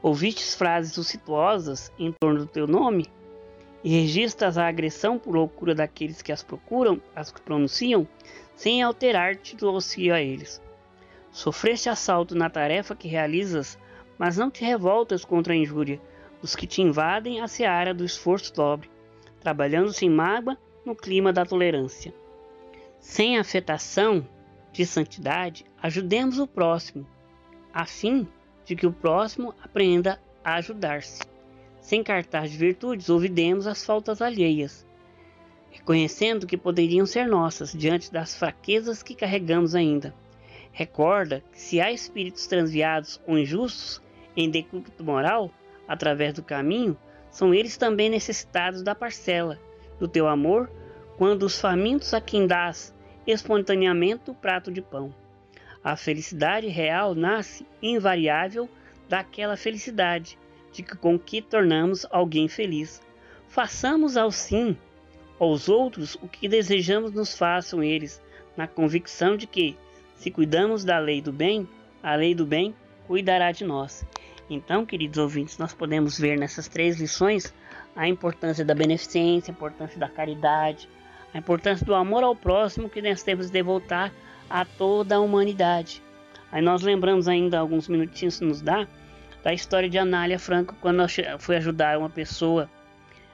[0.04, 3.08] Ouvistes frases suscituosas em torno do teu nome,
[3.82, 8.06] e registras a agressão por loucura daqueles que as procuram, as que pronunciam,
[8.54, 10.62] sem alterar-te do auxílio a eles.
[11.32, 13.80] Sofreste assalto na tarefa que realizas,
[14.18, 16.00] mas não te revoltas contra a injúria
[16.42, 18.90] dos que te invadem a seara do esforço dobre,
[19.40, 22.14] trabalhando sem mágoa no clima da tolerância.
[23.00, 24.28] Sem afetação
[24.72, 27.08] de santidade, ajudemos o próximo,
[27.74, 28.28] a fim
[28.66, 31.22] de que o próximo aprenda a ajudar-se.
[31.82, 34.86] Sem cartaz de virtudes, ouvidemos as faltas alheias,
[35.72, 40.14] reconhecendo que poderiam ser nossas diante das fraquezas que carregamos ainda.
[40.72, 44.02] Recorda que se há espíritos transviados ou injustos
[44.36, 45.52] em decúbito moral,
[45.88, 46.98] através do caminho,
[47.32, 49.60] são eles também necessitados da parcela
[50.00, 50.70] do teu amor,
[51.18, 52.94] quando os famintos a quem dás
[53.28, 55.14] espontaneamente o prato de pão.
[55.84, 58.70] A felicidade real nasce invariável
[59.08, 60.38] daquela felicidade
[60.72, 63.02] de que com que tornamos alguém feliz.
[63.48, 64.78] Façamos ao sim
[65.40, 68.22] aos outros o que desejamos nos façam eles,
[68.58, 69.78] na convicção de que,
[70.16, 71.68] se cuidamos da lei do bem,
[72.04, 72.76] a lei do bem
[73.08, 74.06] cuidará de nós.
[74.50, 77.54] Então, queridos ouvintes, nós podemos ver nessas três lições
[78.00, 80.88] a importância da beneficência, a importância da caridade,
[81.34, 84.10] a importância do amor ao próximo que nós temos de voltar
[84.50, 86.02] a toda a humanidade.
[86.50, 88.88] Aí nós lembramos ainda alguns minutinhos nos dá
[89.44, 91.04] da história de Anália Franco quando
[91.40, 92.70] foi ajudar uma pessoa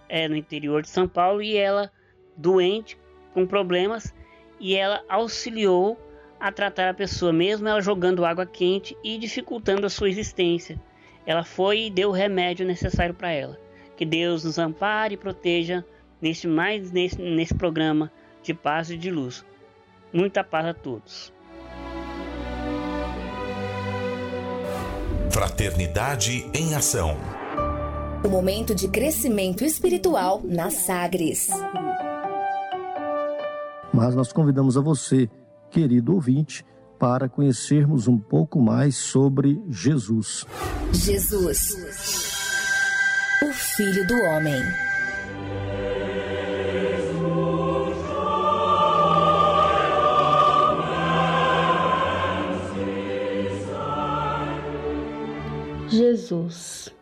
[0.10, 1.91] é, no interior de São Paulo e ela
[2.36, 2.97] doente
[3.36, 4.15] com problemas
[4.60, 5.95] e ela auxiliou
[6.39, 10.82] a tratar a pessoa mesmo ela jogando água quente e dificultando a sua existência.
[11.23, 13.63] Ela foi e deu o remédio necessário para ela.
[13.95, 15.86] Que Deus nos ampare e proteja
[16.21, 18.12] nesse mais nesse, nesse programa
[18.43, 19.45] de paz e de luz.
[20.13, 21.34] Muita paz a todos.
[25.31, 27.17] Fraternidade em Ação.
[28.23, 31.49] O momento de crescimento espiritual na Sagres.
[33.93, 35.29] Mas nós convidamos a você,
[35.69, 36.65] querido ouvinte,
[36.97, 40.45] para conhecermos um pouco mais sobre Jesus.
[40.91, 42.35] Jesus,
[43.43, 44.62] o Filho do Homem.
[55.88, 56.93] Jesus.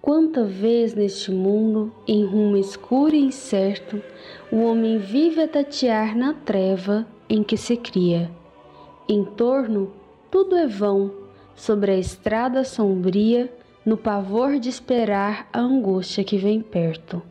[0.00, 4.02] Quanta vez neste mundo, em rumo escuro e incerto,
[4.52, 8.30] o homem vive a tatear na treva em que se cria.
[9.08, 9.92] Em torno,
[10.30, 11.10] tudo é vão,
[11.54, 13.50] sobre a estrada sombria,
[13.84, 17.22] no pavor de esperar a angústia que vem perto.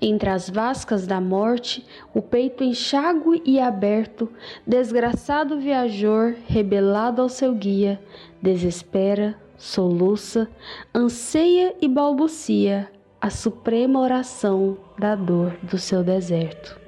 [0.00, 4.28] Entre as vascas da morte, o peito enxágue e aberto,
[4.66, 8.00] desgraçado viajor, rebelado ao seu guia,
[8.40, 10.48] desespera, soluça,
[10.94, 16.78] anseia e balbucia a suprema oração da dor do seu deserto.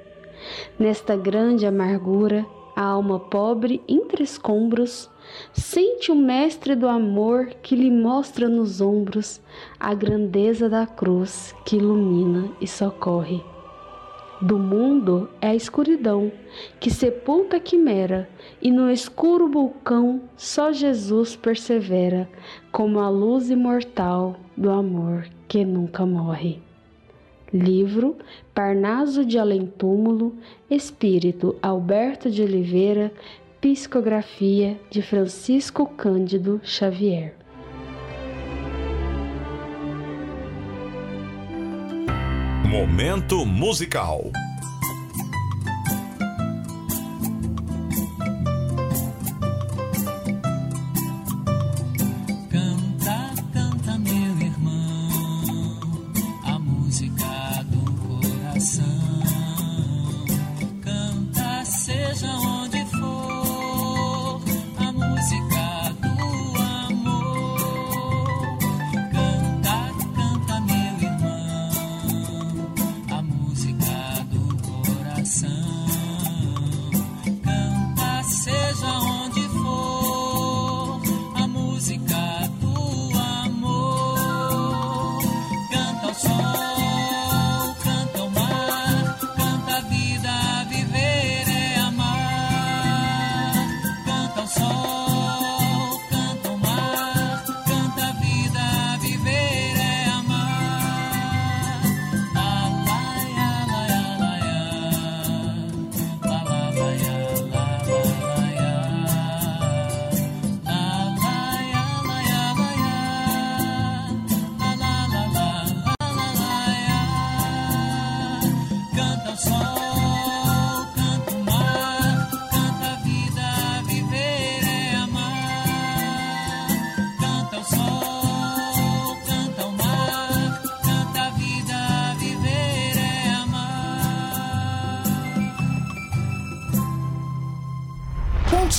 [0.79, 5.09] Nesta grande amargura, a alma pobre entre escombros
[5.53, 9.41] sente o mestre do amor que lhe mostra nos ombros
[9.79, 13.43] a grandeza da cruz que ilumina e socorre.
[14.41, 16.31] Do mundo é a escuridão
[16.79, 18.27] que sepulta a quimera,
[18.59, 22.27] e no escuro vulcão só Jesus persevera,
[22.71, 26.59] como a luz imortal do amor que nunca morre.
[27.53, 28.15] Livro
[28.51, 30.35] Parnaso de Além Túmulo,
[30.69, 33.11] Espírito Alberto de Oliveira,
[33.61, 37.35] Psicografia de Francisco Cândido Xavier.
[42.67, 44.31] Momento musical.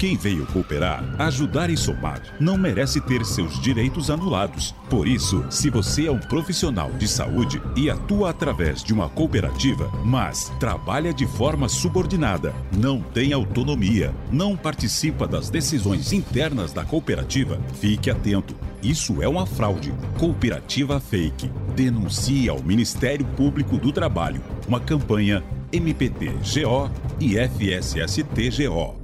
[0.00, 4.74] Quem veio cooperar, ajudar e somar não merece ter seus direitos anulados.
[4.88, 9.92] Por isso, se você é um profissional de saúde e atua através de uma cooperativa,
[10.02, 17.60] mas trabalha de forma subordinada, não tem autonomia, não participa das decisões internas da cooperativa,
[17.74, 18.56] fique atento.
[18.82, 19.92] Isso é uma fraude.
[20.18, 21.50] Cooperativa Fake.
[21.76, 24.40] Denuncie ao Ministério Público do Trabalho.
[24.66, 26.90] Uma campanha MPT-GO
[27.20, 28.99] e FSST-GO.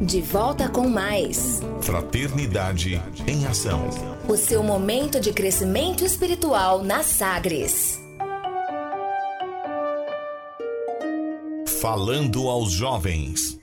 [0.00, 1.60] De volta com mais.
[1.80, 3.80] Fraternidade em Ação.
[4.28, 7.98] O seu momento de crescimento espiritual na Sagres.
[11.80, 13.58] Falando aos jovens.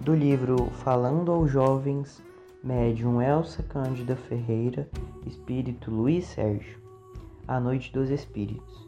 [0.00, 2.22] Do livro Falando aos Jovens,
[2.62, 4.86] médium Elsa Cândida Ferreira,
[5.26, 6.78] espírito Luiz Sérgio.
[7.48, 8.86] A Noite dos Espíritos.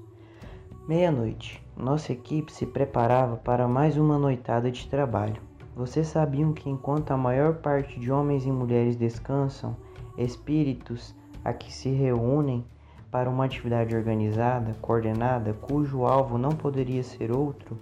[0.86, 1.63] Meia-noite.
[1.76, 5.42] Nossa equipe se preparava para mais uma noitada de trabalho.
[5.74, 9.76] Vocês sabiam que enquanto a maior parte de homens e mulheres descansam,
[10.16, 11.12] espíritos
[11.44, 12.64] aqui se reúnem
[13.10, 17.76] para uma atividade organizada, coordenada, cujo alvo não poderia ser outro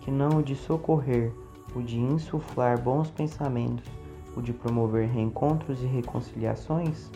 [0.00, 1.30] que não o de socorrer,
[1.74, 3.90] o de insuflar bons pensamentos,
[4.34, 7.10] o de promover reencontros e reconciliações?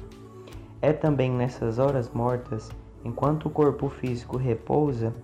[0.83, 2.71] É também nessas horas mortas
[3.05, 5.15] enquanto o corpo físico repousa,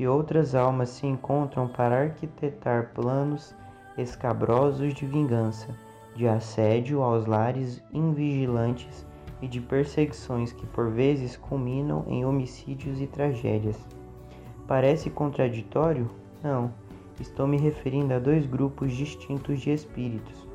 [0.00, 3.54] que outras almas se encontram para arquitetar planos
[3.98, 5.68] escabrosos de vingança,
[6.16, 9.06] de assédio aos lares invigilantes
[9.42, 13.76] e de perseguições que por vezes culminam em homicídios e tragédias.
[14.66, 16.08] Parece contraditório?
[16.42, 16.72] Não.
[17.20, 20.48] Estou me referindo a dois grupos distintos de espíritos.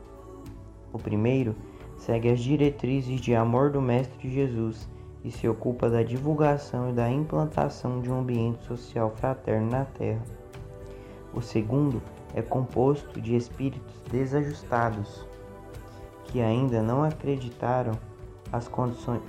[0.91, 1.55] O primeiro
[1.97, 4.89] segue as diretrizes de amor do Mestre Jesus
[5.26, 10.21] e se ocupa da divulgação e da implantação de um ambiente social fraterno na Terra.
[11.34, 11.99] O segundo
[12.36, 15.26] é composto de espíritos desajustados,
[16.26, 17.93] que ainda não acreditaram
[18.51, 19.23] as condições,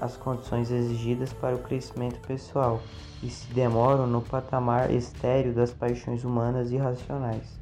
[0.00, 2.80] as condições exigidas para o crescimento pessoal
[3.22, 7.60] e se demoram no patamar estéreo das paixões humanas e racionais.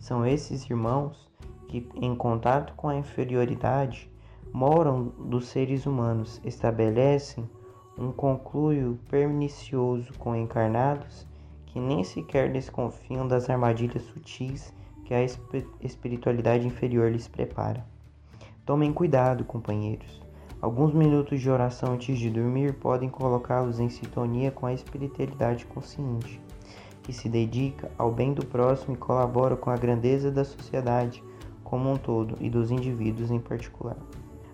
[0.00, 1.30] São esses irmãos
[1.68, 4.12] que, em contato com a inferioridade,
[4.54, 7.50] moram dos seres humanos, estabelecem
[7.98, 11.26] um concluio pernicioso com encarnados
[11.66, 14.72] que nem sequer desconfiam das armadilhas sutis
[15.04, 15.24] que a
[15.80, 17.84] espiritualidade inferior lhes prepara.
[18.64, 20.22] Tomem cuidado, companheiros.
[20.62, 26.40] Alguns minutos de oração antes de dormir podem colocá-los em sintonia com a espiritualidade consciente,
[27.02, 31.24] que se dedica ao bem do próximo e colabora com a grandeza da sociedade
[31.64, 33.96] como um todo e dos indivíduos em particular.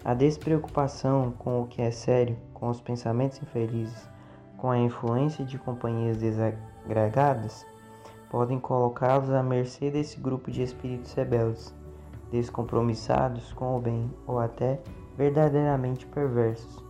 [0.03, 4.09] A despreocupação com o que é sério, com os pensamentos infelizes,
[4.57, 7.67] com a influência de companhias desagregadas,
[8.31, 11.75] podem colocá-los à mercê desse grupo de espíritos rebeldes,
[12.31, 14.81] descompromissados com o bem ou até
[15.19, 16.83] verdadeiramente perversos.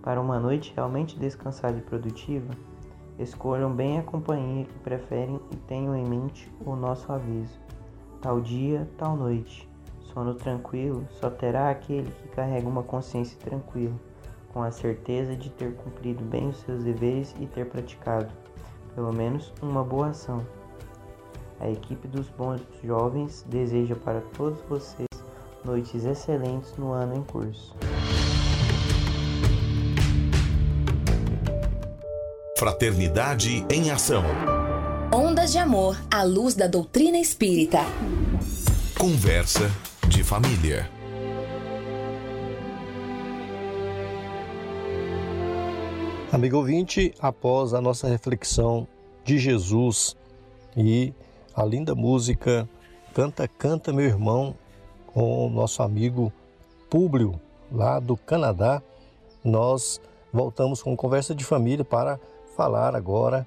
[0.00, 2.54] Para uma noite realmente descansada e produtiva,
[3.18, 7.58] escolham bem a companhia que preferem e tenham em mente o nosso aviso.
[8.22, 9.68] Tal dia, tal noite
[10.16, 13.92] Sono tranquilo só terá aquele que carrega uma consciência tranquila,
[14.50, 18.32] com a certeza de ter cumprido bem os seus deveres e ter praticado,
[18.94, 20.40] pelo menos, uma boa ação.
[21.60, 25.06] A equipe dos bons jovens deseja para todos vocês
[25.62, 27.76] noites excelentes no ano em curso.
[32.58, 34.24] Fraternidade em Ação.
[35.12, 37.80] Ondas de Amor à luz da doutrina espírita.
[38.98, 39.70] Conversa
[40.08, 40.88] de família.
[46.32, 48.86] Amigo ouvinte, após a nossa reflexão
[49.24, 50.16] de Jesus
[50.76, 51.12] e
[51.54, 52.68] a linda música
[53.14, 54.54] Canta, Canta, meu irmão,
[55.06, 56.32] com o nosso amigo
[56.88, 57.40] Públio,
[57.72, 58.82] lá do Canadá,
[59.42, 60.00] nós
[60.32, 62.20] voltamos com conversa de família para
[62.56, 63.46] falar agora,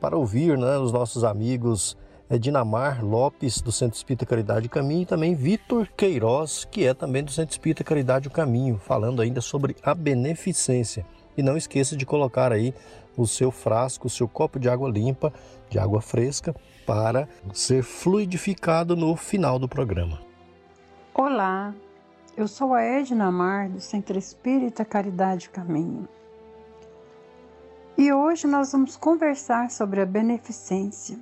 [0.00, 1.96] para ouvir né, os nossos amigos
[2.28, 7.22] Dinamar Lopes, do Centro Espírita Caridade e Caminho, e também Vitor Queiroz, que é também
[7.22, 11.06] do Centro Espírita Caridade e Caminho, falando ainda sobre a beneficência.
[11.36, 12.74] E não esqueça de colocar aí
[13.16, 15.32] o seu frasco, o seu copo de água limpa,
[15.70, 16.54] de água fresca,
[16.84, 20.20] para ser fluidificado no final do programa.
[21.14, 21.74] Olá,
[22.36, 26.08] eu sou a Edna Mar, do Centro Espírita Caridade Caminho.
[27.96, 31.18] E hoje nós vamos conversar sobre a beneficência.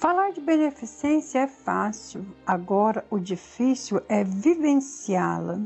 [0.00, 5.60] Falar de beneficência é fácil, agora o difícil é vivenciá-la.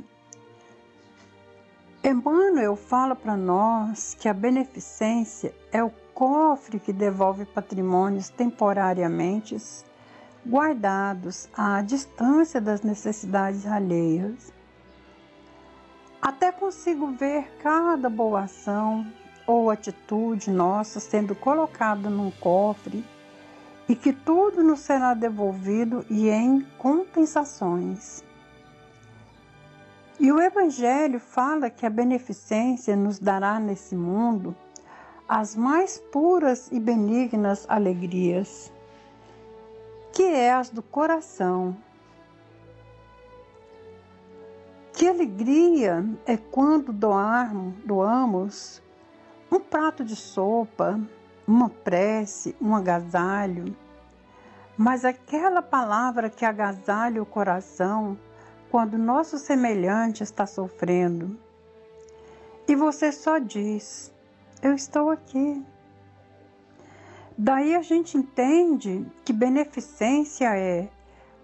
[2.03, 9.57] Emmanuel fala para nós que a beneficência é o cofre que devolve patrimônios temporariamente
[10.45, 14.53] guardados à distância das necessidades alheias.
[16.20, 19.07] Até consigo ver cada boa ação
[19.47, 23.05] ou atitude nossa sendo colocada num cofre
[23.89, 28.24] e que tudo nos será devolvido e em compensações.
[30.18, 34.55] E o Evangelho fala que a beneficência nos dará nesse mundo
[35.28, 38.72] as mais puras e benignas alegrias,
[40.12, 41.76] que é as do coração.
[44.93, 48.82] Que alegria é quando doarmos, doamos
[49.51, 51.01] um prato de sopa,
[51.47, 53.76] uma prece, um agasalho,
[54.76, 58.18] mas aquela palavra que agasalha o coração
[58.70, 61.38] quando nosso semelhante está sofrendo.
[62.66, 64.12] E você só diz:
[64.62, 65.64] Eu estou aqui.
[67.36, 70.88] Daí a gente entende que beneficência é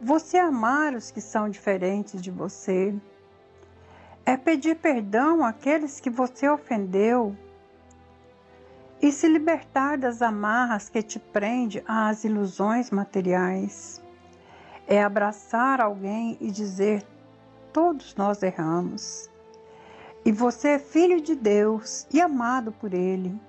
[0.00, 2.94] você amar os que são diferentes de você,
[4.24, 7.36] é pedir perdão àqueles que você ofendeu
[9.02, 14.02] e se libertar das amarras que te prende às ilusões materiais.
[14.86, 17.02] É abraçar alguém e dizer:
[17.72, 19.30] todos nós erramos.
[20.24, 23.40] E você é filho de Deus e amado por Ele.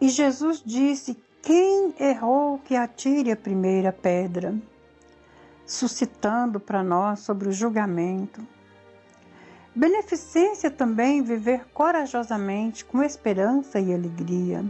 [0.00, 4.54] E Jesus disse: Quem errou que atire a primeira pedra?
[5.64, 8.46] Suscitando para nós sobre o julgamento.
[9.74, 14.62] Beneficência também viver corajosamente com esperança e alegria.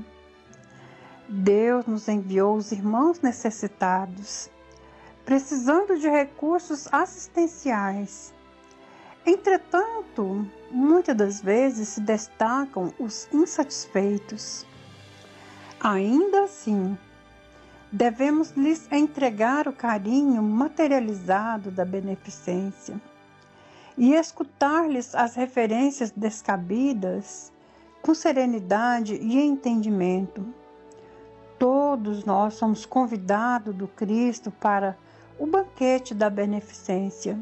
[1.29, 4.49] Deus nos enviou os irmãos necessitados,
[5.25, 8.33] precisando de recursos assistenciais.
[9.27, 14.65] Entretanto, muitas das vezes se destacam os insatisfeitos.
[15.81, 16.97] Ainda assim,
[17.91, 23.01] devemos lhes entregar o carinho materializado da beneficência
[23.97, 27.53] e escutar-lhes as referências descabidas
[28.01, 30.45] com serenidade e entendimento.
[31.59, 34.97] Todos nós somos convidados do Cristo para
[35.39, 37.39] o banquete da beneficência,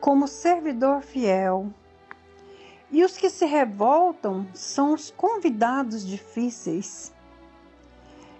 [0.00, 1.70] como servidor fiel.
[2.90, 7.12] E os que se revoltam são os convidados difíceis.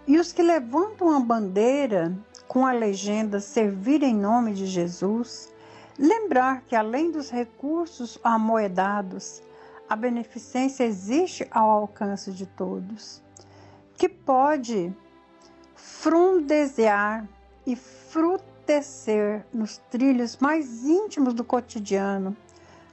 [0.06, 2.16] E os que levantam a bandeira
[2.46, 5.52] com a legenda Servir em nome de Jesus
[5.98, 9.42] Lembrar que, além dos recursos amoedados,
[9.88, 13.22] a beneficência existe ao alcance de todos,
[13.96, 14.92] que pode
[15.74, 17.28] frondesear
[17.66, 22.36] e frutecer nos trilhos mais íntimos do cotidiano,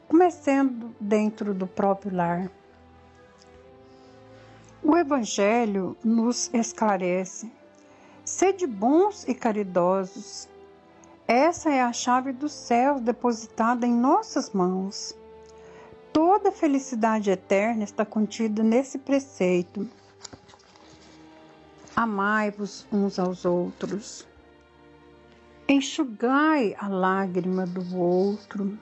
[0.07, 2.51] começando dentro do próprio lar.
[4.83, 7.51] O Evangelho nos esclarece:
[8.25, 10.47] sede bons e caridosos,
[11.31, 15.15] essa é a chave do céu depositada em nossas mãos.
[16.11, 19.89] Toda felicidade eterna está contida nesse preceito.
[21.95, 24.27] Amai-vos uns aos outros.
[25.69, 28.77] Enxugai a lágrima do outro.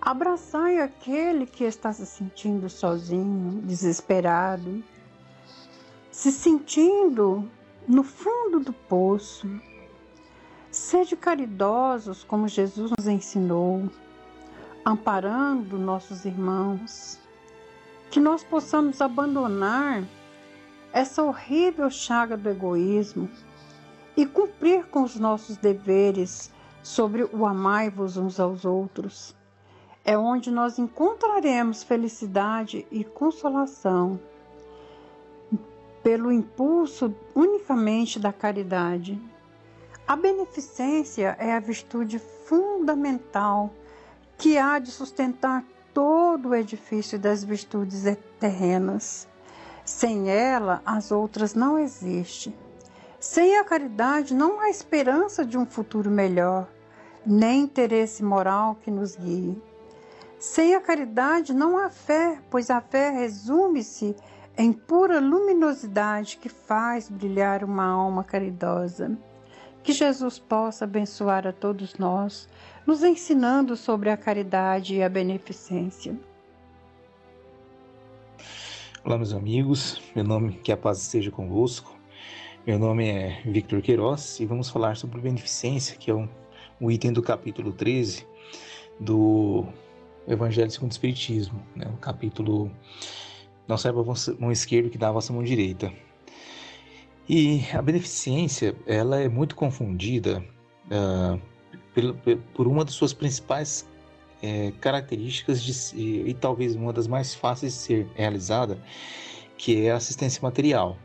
[0.00, 4.84] Abraçai aquele que está se sentindo sozinho, desesperado,
[6.12, 7.50] se sentindo
[7.88, 9.48] no fundo do poço
[10.76, 13.88] Sede caridosos como Jesus nos ensinou,
[14.84, 17.18] amparando nossos irmãos.
[18.10, 20.04] Que nós possamos abandonar
[20.92, 23.26] essa horrível chaga do egoísmo
[24.14, 26.52] e cumprir com os nossos deveres
[26.82, 29.34] sobre o amai-vos uns aos outros.
[30.04, 34.20] É onde nós encontraremos felicidade e consolação
[36.02, 39.18] pelo impulso unicamente da caridade.
[40.08, 43.72] A beneficência é a virtude fundamental
[44.38, 48.04] que há de sustentar todo o edifício das virtudes
[48.38, 49.26] terrenas.
[49.84, 52.54] Sem ela, as outras não existem.
[53.18, 56.68] Sem a caridade, não há esperança de um futuro melhor,
[57.26, 59.60] nem interesse moral que nos guie.
[60.38, 64.14] Sem a caridade, não há fé, pois a fé resume-se
[64.56, 69.18] em pura luminosidade que faz brilhar uma alma caridosa.
[69.86, 72.48] Que Jesus possa abençoar a todos nós,
[72.84, 76.18] nos ensinando sobre a caridade e a beneficência.
[79.04, 80.02] Olá, meus amigos.
[80.12, 81.96] Meu nome, que a paz esteja convosco.
[82.66, 86.28] Meu nome é Victor Queiroz e vamos falar sobre beneficência, que é um,
[86.80, 88.26] um item do capítulo 13
[88.98, 89.66] do
[90.26, 91.86] Evangelho segundo o Espiritismo, né?
[91.94, 92.72] o capítulo
[93.68, 95.92] Não saiba a mão esquerda que dá a vossa mão direita.
[97.28, 100.44] E a beneficência, ela é muito confundida
[100.86, 101.40] uh,
[102.54, 103.86] por uma das suas principais
[104.42, 108.78] é, características de, e, e, talvez uma das mais fáceis de ser realizada,
[109.56, 110.96] que é a assistência material.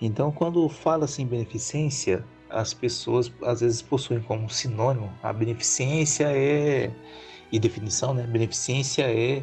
[0.00, 6.90] Então, quando fala-se em beneficência, as pessoas às vezes possuem como sinônimo a beneficência é
[7.50, 8.26] e definição, né?
[8.26, 9.42] Beneficência é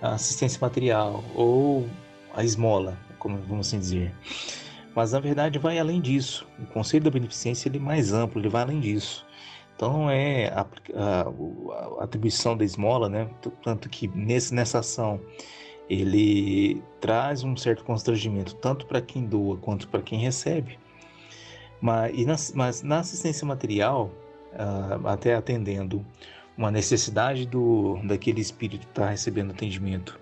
[0.00, 1.88] assistência material ou
[2.34, 4.14] a esmola, como vamos assim dizer.
[5.00, 6.46] Mas na verdade vai além disso.
[6.58, 9.26] O conceito da beneficência ele é mais amplo, ele vai além disso.
[9.74, 10.60] Então é a,
[10.94, 13.26] a, a atribuição da esmola, né?
[13.62, 15.18] Tanto que nesse, nessa ação
[15.88, 20.78] ele traz um certo constrangimento tanto para quem doa quanto para quem recebe.
[21.80, 24.10] Mas, na, mas na assistência material,
[24.52, 26.04] uh, até atendendo
[26.58, 30.20] uma necessidade do daquele espírito que está recebendo atendimento,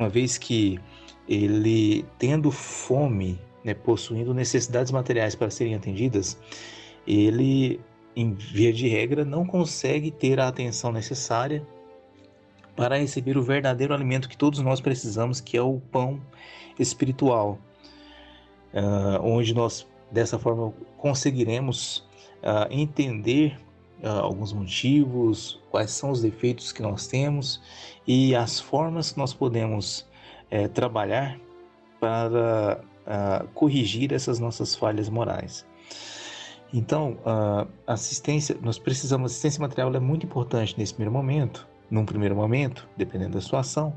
[0.00, 0.80] uma vez que
[1.28, 6.38] ele tendo fome né, possuindo necessidades materiais para serem atendidas,
[7.04, 7.80] ele,
[8.14, 11.66] em via de regra, não consegue ter a atenção necessária
[12.76, 16.20] para receber o verdadeiro alimento que todos nós precisamos, que é o pão
[16.78, 17.58] espiritual,
[18.72, 22.08] uh, onde nós, dessa forma, conseguiremos
[22.42, 23.58] uh, entender
[24.00, 27.60] uh, alguns motivos, quais são os defeitos que nós temos
[28.06, 30.06] e as formas que nós podemos
[30.50, 31.40] eh, trabalhar
[31.98, 35.66] para uh, corrigir essas nossas falhas morais.
[36.72, 42.34] Então, uh, assistência, nós precisamos assistência material é muito importante nesse primeiro momento, num primeiro
[42.34, 43.96] momento, dependendo da situação,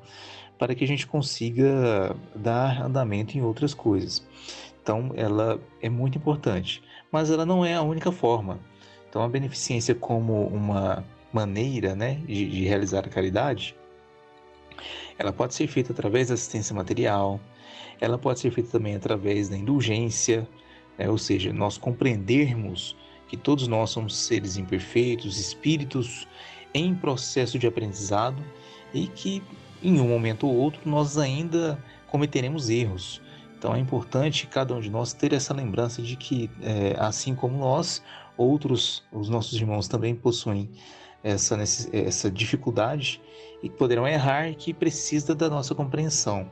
[0.58, 4.26] para que a gente consiga dar andamento em outras coisas.
[4.82, 8.60] Então, ela é muito importante, mas ela não é a única forma.
[9.10, 11.04] Então, a beneficência como uma
[11.34, 13.76] maneira, né, de, de realizar a caridade,
[15.18, 17.40] ela pode ser feita através da assistência material,
[18.00, 20.48] ela pode ser feita também através da indulgência,
[20.98, 21.10] né?
[21.10, 22.96] ou seja, nós compreendermos
[23.28, 26.28] que todos nós somos seres imperfeitos, espíritos
[26.74, 28.44] em processo de aprendizado
[28.94, 29.44] e que
[29.84, 33.22] em um momento ou outro nós ainda cometeremos erros.
[33.58, 37.58] Então é importante cada um de nós ter essa lembrança de que, é, assim como
[37.58, 38.02] nós,
[38.38, 40.70] outros, os nossos irmãos também possuem
[41.24, 41.58] essa,
[41.92, 43.22] essa dificuldade
[43.62, 46.50] e poderão errar que precisa da nossa compreensão.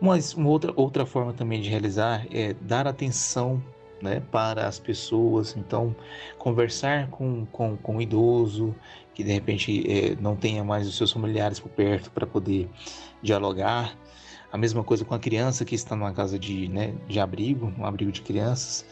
[0.00, 3.62] Mas uma outra, outra forma também de realizar é dar atenção
[4.02, 5.56] né, para as pessoas.
[5.56, 5.94] Então,
[6.38, 8.74] conversar com, com, com idoso
[9.14, 12.68] que de repente é, não tenha mais os seus familiares por perto para poder
[13.22, 13.96] dialogar.
[14.50, 17.84] A mesma coisa com a criança que está numa casa de, né, de abrigo, um
[17.84, 18.84] abrigo de crianças.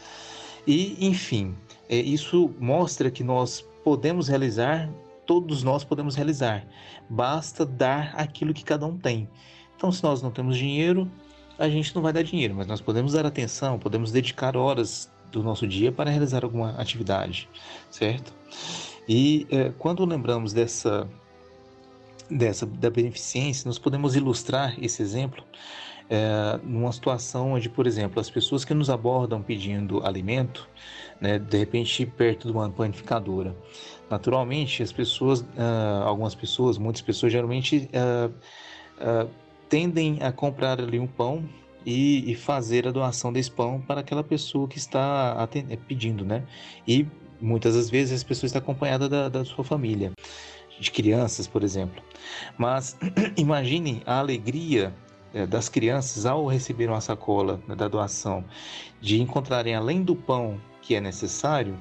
[0.67, 1.55] E, enfim,
[1.89, 4.87] é, isso mostra que nós podemos realizar,
[5.25, 6.63] todos nós podemos realizar.
[7.09, 9.27] Basta dar aquilo que cada um tem.
[9.75, 11.09] Então, se nós não temos dinheiro,
[11.57, 15.41] a gente não vai dar dinheiro, mas nós podemos dar atenção, podemos dedicar horas do
[15.41, 17.49] nosso dia para realizar alguma atividade,
[17.89, 18.31] certo?
[19.07, 21.09] E é, quando lembramos dessa,
[22.29, 25.43] dessa da beneficência, nós podemos ilustrar esse exemplo
[26.09, 30.67] é, numa situação onde, por exemplo, as pessoas que nos abordam pedindo alimento,
[31.21, 33.55] né, de repente perto de uma panificadora,
[34.09, 38.29] naturalmente as pessoas, uh, algumas pessoas, muitas pessoas geralmente uh,
[38.99, 39.29] uh,
[39.69, 41.47] tendem a comprar ali um pão
[41.85, 46.43] e, e, fazer a doação desse pão para aquela pessoa que está é, pedindo, né?
[46.87, 47.05] E
[47.39, 50.11] muitas das vezes essa pessoa está acompanhada da, da sua família,
[50.79, 52.03] de crianças, por exemplo.
[52.57, 52.97] Mas
[53.37, 54.93] imaginem a alegria
[55.49, 58.43] das crianças ao receber uma sacola né, da doação,
[58.99, 61.77] de encontrarem além do pão que é necessário,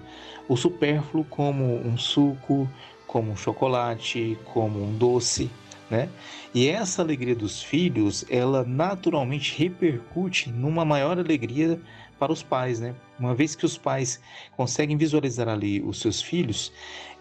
[0.48, 2.68] o supérfluo como um suco,
[3.06, 5.50] como um chocolate, como um doce,
[5.90, 6.08] né?
[6.54, 11.80] E essa alegria dos filhos, ela naturalmente repercute numa maior alegria
[12.18, 12.94] para os pais, né?
[13.18, 14.20] Uma vez que os pais
[14.56, 16.72] conseguem visualizar ali os seus filhos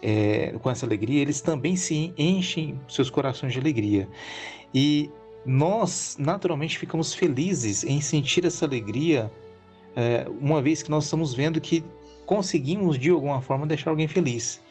[0.02, 4.08] é, com essa alegria, eles também se enchem seus corações de alegria.
[4.74, 5.10] E
[5.48, 9.32] nós naturalmente ficamos felizes em sentir essa alegria,
[9.96, 11.84] é, uma vez que nós estamos vendo que
[12.26, 14.62] conseguimos de alguma forma deixar alguém feliz.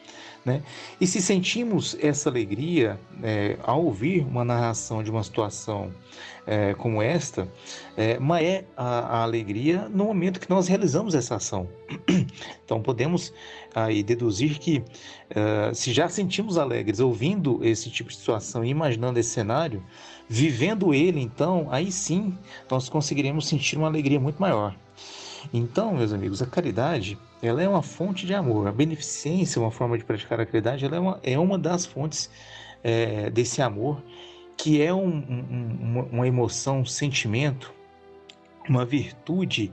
[0.45, 0.61] Né?
[1.01, 5.91] E se sentimos essa alegria é, ao ouvir uma narração de uma situação
[6.45, 7.49] é, como esta,
[7.97, 11.67] é, mas é a, a, alegria no momento que nós realizamos essa ação.
[12.63, 13.33] Então podemos
[13.73, 19.17] aí deduzir que uh, se já sentimos alegres ouvindo esse tipo de situação e imaginando
[19.19, 19.81] esse cenário,
[20.29, 22.37] vivendo ele, então, aí sim
[22.69, 24.75] nós conseguiremos sentir uma alegria muito maior.
[25.53, 28.67] Então, meus amigos, a caridade ela é uma fonte de amor.
[28.67, 32.29] A beneficência, uma forma de praticar a caridade, ela é uma, é uma das fontes
[32.83, 34.01] é, desse amor,
[34.57, 37.73] que é um, um, uma, uma emoção, um sentimento,
[38.67, 39.71] uma virtude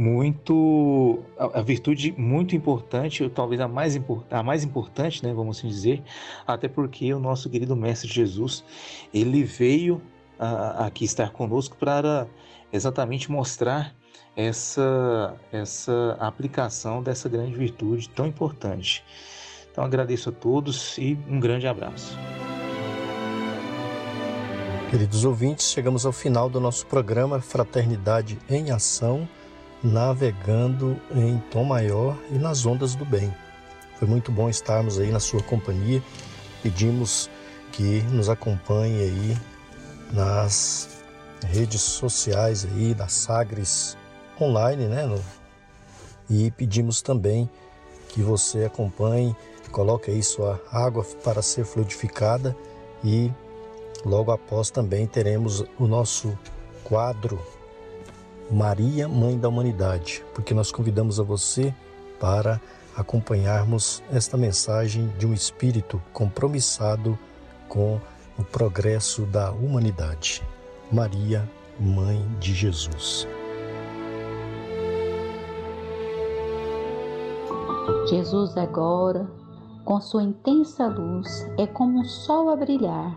[0.00, 5.58] muito a, a, virtude muito importante, ou talvez a mais, a mais importante, né, vamos
[5.58, 6.02] assim dizer,
[6.46, 8.64] até porque o nosso querido mestre Jesus,
[9.12, 10.00] ele veio
[10.38, 12.26] aqui estar conosco para
[12.72, 13.94] exatamente mostrar
[14.34, 19.04] essa, essa aplicação dessa grande virtude tão importante.
[19.70, 22.16] Então agradeço a todos e um grande abraço.
[24.88, 29.28] Queridos ouvintes, chegamos ao final do nosso programa Fraternidade em Ação,
[29.82, 33.34] navegando em tom maior e nas ondas do bem.
[33.96, 36.02] Foi muito bom estarmos aí na sua companhia.
[36.62, 37.30] Pedimos
[37.72, 39.36] que nos acompanhe aí
[40.12, 40.88] nas
[41.46, 43.96] redes sociais aí da Sagres
[44.40, 45.06] online, né?
[46.28, 47.48] E pedimos também
[48.08, 49.34] que você acompanhe,
[49.70, 52.56] coloque aí sua água para ser fluidificada
[53.04, 53.30] e
[54.04, 56.36] logo após também teremos o nosso
[56.84, 57.38] quadro
[58.50, 61.74] Maria, Mãe da Humanidade, porque nós convidamos a você
[62.18, 62.60] para
[62.96, 67.18] acompanharmos esta mensagem de um espírito compromissado
[67.68, 68.00] com
[68.36, 70.42] o progresso da humanidade.
[70.90, 71.48] Maria,
[71.78, 73.26] Mãe de Jesus.
[78.08, 79.30] Jesus agora,
[79.84, 83.16] com sua intensa luz, é como um sol a brilhar,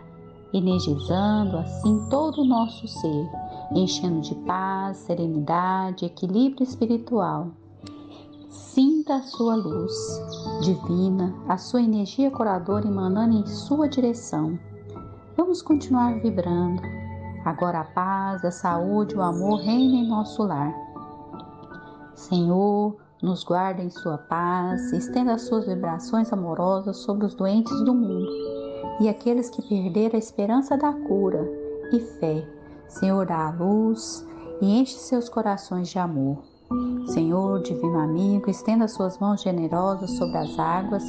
[0.54, 3.30] energizando assim todo o nosso ser,
[3.72, 7.52] enchendo de paz, serenidade, equilíbrio espiritual.
[8.50, 9.94] Sinta a sua luz
[10.62, 14.58] divina, a sua energia curadora emanando em sua direção.
[15.38, 16.82] Vamos continuar vibrando.
[17.46, 20.74] Agora a paz, a saúde, o amor reina em nosso lar.
[22.16, 27.94] Senhor, nos guarda em sua paz, estenda as suas vibrações amorosas sobre os doentes do
[27.94, 28.32] mundo
[29.00, 31.50] e aqueles que perderam a esperança da cura
[31.92, 32.63] e fé.
[33.00, 34.26] Senhor, dá a luz
[34.62, 36.38] e enche seus corações de amor.
[37.08, 41.04] Senhor, divino amigo, estenda suas mãos generosas sobre as águas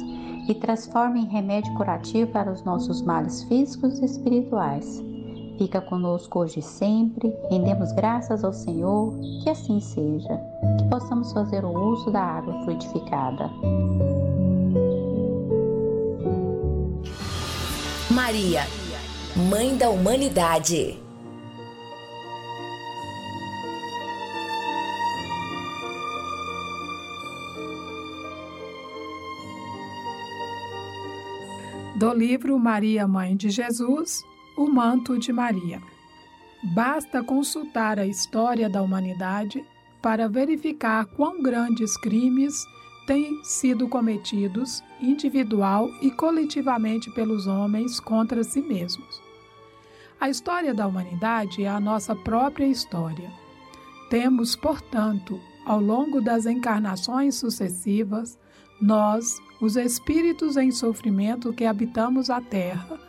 [0.47, 5.03] e transforme em remédio curativo para os nossos males físicos e espirituais.
[5.57, 9.13] Fica conosco hoje e sempre, rendemos graças ao Senhor,
[9.43, 10.41] que assim seja,
[10.77, 13.49] que possamos fazer o uso da água fluidificada.
[18.11, 18.63] Maria,
[19.49, 21.04] Mãe da Humanidade.
[32.05, 34.23] Do livro Maria, Mãe de Jesus,
[34.55, 35.81] o manto de Maria.
[36.75, 39.65] Basta consultar a história da humanidade
[40.03, 42.63] para verificar quão grandes crimes
[43.07, 49.19] têm sido cometidos individual e coletivamente pelos homens contra si mesmos.
[50.21, 53.31] A história da humanidade é a nossa própria história.
[54.11, 58.37] Temos, portanto, ao longo das encarnações sucessivas,
[58.79, 62.99] nós, os espíritos em sofrimento que habitamos a Terra,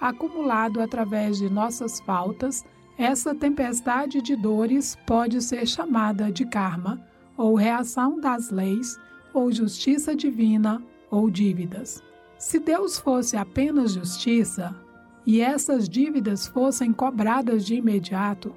[0.00, 2.64] acumulado através de nossas faltas,
[2.98, 7.00] essa tempestade de dores pode ser chamada de karma,
[7.36, 8.98] ou reação das leis,
[9.34, 12.02] ou justiça divina, ou dívidas.
[12.38, 14.74] Se Deus fosse apenas justiça,
[15.26, 18.54] e essas dívidas fossem cobradas de imediato,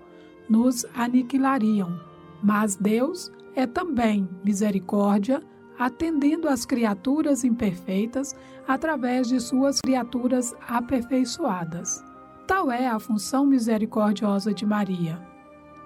[0.47, 1.99] nos aniquilariam.
[2.41, 5.43] Mas Deus é também misericórdia,
[5.79, 8.35] atendendo às criaturas imperfeitas
[8.67, 12.03] através de suas criaturas aperfeiçoadas.
[12.45, 15.25] Tal é a função misericordiosa de Maria: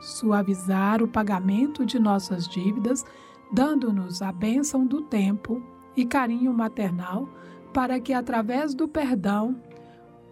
[0.01, 3.05] suavizar o pagamento de nossas dívidas,
[3.51, 5.61] dando-nos a bênção do tempo
[5.95, 7.29] e carinho maternal
[7.71, 9.55] para que, através do perdão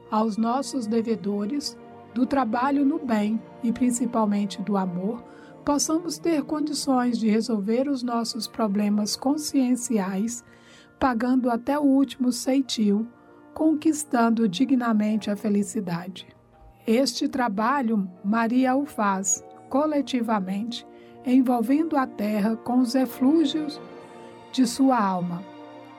[0.09, 1.77] aos nossos devedores,
[2.13, 5.23] do trabalho no bem e principalmente do amor,
[5.63, 10.43] possamos ter condições de resolver os nossos problemas conscienciais,
[10.99, 13.07] pagando até o último ceitil,
[13.53, 16.27] conquistando dignamente a felicidade.
[16.85, 20.85] Este trabalho Maria o faz coletivamente,
[21.25, 23.79] envolvendo a terra com os eflúgios
[24.51, 25.43] de sua alma,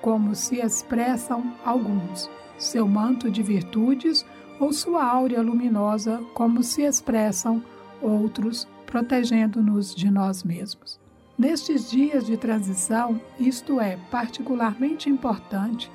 [0.00, 4.26] como se expressam alguns, seu manto de virtudes
[4.58, 7.62] ou sua áurea luminosa, como se expressam
[8.00, 11.00] outros, protegendo-nos de nós mesmos.
[11.38, 15.90] Nestes dias de transição, isto é particularmente importante,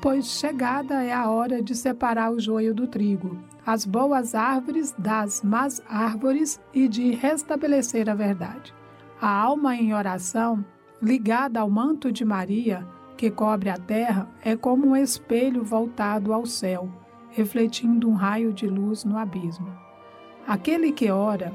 [0.00, 5.42] pois chegada é a hora de separar o joio do trigo, as boas árvores das
[5.44, 8.74] más árvores e de restabelecer a verdade.
[9.20, 10.64] A alma em oração,
[11.00, 12.84] ligada ao manto de Maria,
[13.16, 16.90] que cobre a terra, é como um espelho voltado ao céu,
[17.30, 19.72] refletindo um raio de luz no abismo.
[20.48, 21.54] Aquele que ora,